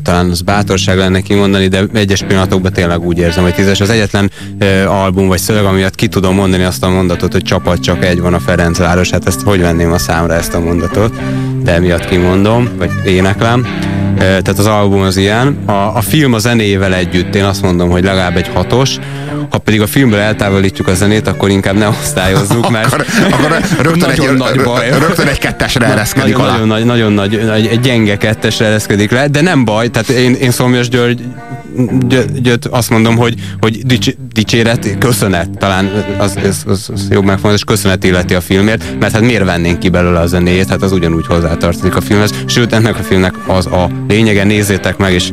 Talán 0.03 0.31
az 0.31 0.41
bátorság 0.41 0.97
lenne 0.97 1.21
kimondani, 1.21 1.69
de 1.69 1.85
egyes 1.95 2.23
pillanatokban 2.23 2.73
tényleg 2.73 3.01
úgy 3.01 3.19
érzem, 3.19 3.43
hogy 3.43 3.55
tízes. 3.55 3.81
Az 3.81 3.91
egyetlen 3.91 4.31
album 4.87 5.29
vagy 5.29 5.39
szöveg, 5.39 5.65
amiatt 5.65 5.95
ki 5.95 6.09
tudom 6.09 6.35
mondani 6.35 6.63
azt 6.63 6.83
a 6.83 6.89
mondatot, 6.89 7.33
hogy 7.33 7.43
csapat 7.43 7.81
csak 7.83 8.05
egy 8.05 8.21
van 8.21 8.35
a 8.35 8.41
Ferencváros. 8.41 9.11
Hát 9.11 9.27
ezt 9.27 9.41
hogy 9.41 9.61
venném 9.61 9.93
a 9.93 9.99
számra 9.99 10.35
ezt 10.35 10.55
a 10.55 10.61
mondatot? 10.61 11.15
De 11.63 11.73
emiatt 11.73 12.09
kimondom, 12.09 12.69
vagy 12.79 12.91
éneklem. 13.05 13.67
Ö, 14.15 14.19
Tehát 14.19 14.59
az 14.59 14.67
album 14.67 15.01
az 15.01 15.17
ilyen. 15.17 15.59
A, 15.67 15.73
a 15.73 16.01
film 16.01 16.33
a 16.33 16.39
zenéjével 16.39 16.95
együtt 16.95 17.35
én 17.35 17.45
azt 17.45 17.63
mondom, 17.63 17.91
hogy 17.91 18.05
legalább 18.05 18.37
egy 18.37 18.51
hatos. 18.55 18.99
Ha 19.51 19.59
pedig 19.59 19.81
a 19.81 19.87
filmből 19.87 20.19
eltávolítjuk 20.19 20.89
a 20.89 20.95
zenét, 20.95 21.27
akkor 21.29 21.51
inkább 21.51 21.77
ne 21.77 21.89
osztályozzuk, 21.89 22.71
mert 22.71 22.87
akkor, 22.87 23.05
akkor 23.31 23.61
rögtön, 23.83 24.11
egy, 24.11 24.19
nagyon 24.19 24.35
nagy 24.35 24.61
baj. 24.63 24.89
rögtön 24.99 25.27
egy 25.27 25.39
kettesre 25.39 25.87
ereszkedik 25.87 26.37
nagyon, 26.37 26.49
alá. 26.49 26.53
nagyon, 26.53 26.67
nagy, 26.69 26.85
nagyon 26.85 27.13
nagy, 27.13 27.69
egy, 27.71 27.81
gyenge 27.81 28.17
kettesre 28.17 28.67
ereszkedik 28.67 29.11
le, 29.11 29.29
de 29.29 29.41
nem 29.41 29.65
baj, 29.65 29.89
tehát 29.89 30.09
én, 30.09 30.35
én 30.35 30.51
Szomjas 30.51 30.89
György 30.89 31.17
Gyö- 31.17 31.29
Gyöt 32.43 32.67
azt 32.67 32.91
mondom, 32.91 33.17
hogy, 33.17 33.35
hogy 33.61 33.87
dics, 33.87 34.11
dicséret, 34.33 34.99
köszönet, 34.99 35.51
talán 35.59 35.91
az, 36.19 36.39
az, 36.45 36.65
az, 36.67 36.91
az 36.93 37.07
jobb 37.11 37.25
megfogás, 37.25 37.65
köszönet 37.65 38.05
illeti 38.05 38.35
a 38.35 38.41
filmért, 38.41 38.99
mert 39.01 39.13
hát 39.13 39.23
miért 39.23 39.45
vennénk 39.45 39.79
ki 39.79 39.89
belőle 39.89 40.21
a 40.21 40.27
zenéjét, 40.27 40.69
hát 40.69 40.83
az 40.83 40.93
ugyanúgy 40.93 41.27
hozzátartozik 41.27 41.97
a 41.97 42.01
filmhez, 42.01 42.35
sőt 42.47 42.73
ennek 42.73 42.99
a 42.99 43.03
filmnek 43.03 43.49
az 43.49 43.67
a 43.67 43.91
lényege, 44.09 44.45
nézzétek 44.45 44.97
meg, 44.97 45.13
és 45.13 45.31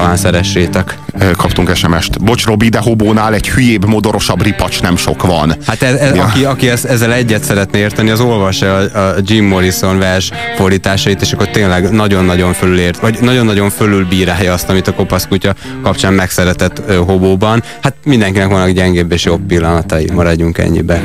talán 0.00 0.16
szeressétek. 0.16 0.98
Kaptunk 1.36 1.74
SMS-t. 1.74 2.24
Bocs, 2.24 2.44
Robi, 2.44 2.68
de 2.68 2.78
Hobónál 2.78 3.34
egy 3.34 3.48
hülyébb, 3.48 3.86
modorosabb 3.86 4.42
ripacs 4.42 4.82
nem 4.82 4.96
sok 4.96 5.22
van. 5.22 5.54
Hát 5.66 5.82
ez, 5.82 5.94
ez, 5.94 6.14
Ja. 6.14 6.24
aki, 6.24 6.44
aki 6.44 6.68
ezt, 6.68 6.84
ezzel 6.84 7.12
egyet 7.12 7.44
szeretné 7.44 7.78
érteni, 7.78 8.10
az 8.10 8.20
olvassa 8.20 8.74
a, 8.76 8.98
a 8.98 9.14
Jim 9.20 9.44
Morrison 9.44 9.98
vers 9.98 10.30
fordításait, 10.56 11.20
és 11.20 11.32
akkor 11.32 11.48
tényleg 11.48 11.90
nagyon-nagyon 11.90 12.52
fölülért, 12.52 12.98
vagy 12.98 13.18
nagyon-nagyon 13.20 13.70
fölülbírálja 13.70 14.52
azt, 14.52 14.68
amit 14.68 14.88
a 14.88 14.92
kopasz 14.94 15.26
kutya 15.26 15.54
kapcsán 15.82 16.12
megszeretett 16.12 16.82
ö, 16.86 16.94
hobóban. 16.96 17.62
Hát 17.82 17.94
mindenkinek 18.04 18.48
vannak 18.48 18.70
gyengébb 18.70 19.12
és 19.12 19.24
jobb 19.24 19.40
pillanatai, 19.40 20.10
maradjunk 20.14 20.58
ennyibe. 20.58 21.02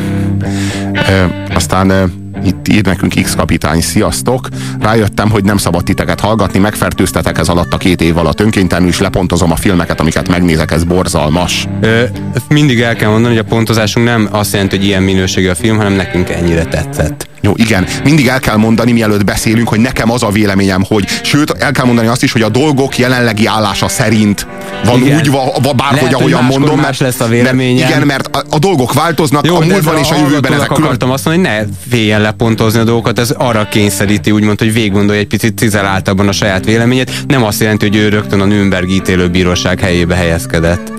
Ö, 0.93 1.23
aztán 1.53 2.11
itt 2.45 2.67
ír 2.67 2.85
nekünk 2.85 3.13
X 3.21 3.35
kapitány, 3.35 3.81
sziasztok! 3.81 4.47
Rájöttem, 4.79 5.29
hogy 5.29 5.43
nem 5.43 5.57
szabad 5.57 5.83
titeket 5.83 6.19
hallgatni, 6.19 6.59
megfertőztetek 6.59 7.37
ez 7.37 7.49
alatt 7.49 7.73
a 7.73 7.77
két 7.77 8.01
év 8.01 8.17
alatt 8.17 8.39
önkéntelenül, 8.39 8.89
és 8.89 8.99
lepontozom 8.99 9.51
a 9.51 9.55
filmeket, 9.55 9.99
amiket 9.99 10.27
megnézek, 10.27 10.71
ez 10.71 10.83
borzalmas. 10.83 11.67
Ö, 11.81 12.03
mindig 12.49 12.81
el 12.81 12.95
kell 12.95 13.09
mondani, 13.09 13.35
hogy 13.35 13.43
a 13.45 13.49
pontozásunk 13.49 14.05
nem 14.05 14.27
azt 14.31 14.53
jelenti, 14.53 14.77
hogy 14.77 14.85
ilyen 14.85 15.03
minőségű 15.03 15.49
a 15.49 15.55
film, 15.55 15.77
hanem 15.77 15.93
nekünk 15.93 16.29
ennyire 16.29 16.65
tetszett. 16.65 17.29
Jó, 17.41 17.53
igen, 17.55 17.85
mindig 18.03 18.27
el 18.27 18.39
kell 18.39 18.55
mondani, 18.55 18.91
mielőtt 18.91 19.23
beszélünk, 19.23 19.67
hogy 19.67 19.79
nekem 19.79 20.11
az 20.11 20.23
a 20.23 20.29
véleményem, 20.29 20.83
hogy 20.87 21.05
sőt, 21.23 21.49
el 21.49 21.71
kell 21.71 21.85
mondani 21.85 22.07
azt 22.07 22.23
is, 22.23 22.31
hogy 22.31 22.41
a 22.41 22.49
dolgok 22.49 22.97
jelenlegi 22.97 23.45
állása 23.45 23.87
szerint 23.87 24.47
van 24.85 25.01
Igen. 25.01 25.17
úgy, 25.17 25.31
va, 25.31 25.51
va, 25.61 25.73
bárhogy, 25.73 25.95
Lehet, 25.95 26.13
hogy 26.13 26.13
ahogyan 26.13 26.43
mondom. 26.43 26.79
más 26.79 26.99
lesz 26.99 27.19
a 27.19 27.27
véleményem. 27.27 27.75
Mert, 27.77 27.89
igen, 27.89 28.07
mert 28.07 28.35
a, 28.35 28.43
a 28.49 28.59
dolgok 28.59 28.93
változnak, 28.93 29.45
Jó, 29.45 29.55
a 29.55 29.59
múltban 29.59 29.97
és 29.97 30.09
a 30.09 30.15
jövőben 30.15 30.53
ezek 30.53 30.67
külön... 30.67 30.83
akartam 30.83 31.11
azt 31.11 31.25
mondani, 31.25 31.55
hogy 31.55 31.67
ne 31.67 31.73
féljen 31.89 32.21
lepontozni 32.31 32.79
a 32.79 32.83
dolgokat, 32.83 33.19
ez 33.19 33.29
arra 33.29 33.67
kényszeríti, 33.67 34.31
úgymond, 34.31 34.59
hogy 34.59 34.73
végig 34.73 34.91
gondolja 34.91 35.21
egy 35.21 35.27
picit 35.27 35.57
cizeláltabban 35.57 36.27
a 36.27 36.31
saját 36.31 36.65
véleményét. 36.65 37.11
Nem 37.27 37.43
azt 37.43 37.59
jelenti, 37.59 37.87
hogy 37.87 37.95
ő 37.95 38.09
rögtön 38.09 38.39
a 38.39 38.45
Nürnberg 38.45 38.89
ítélőbíróság 38.89 39.79
helyébe 39.79 40.15
helyezkedett. 40.15 40.91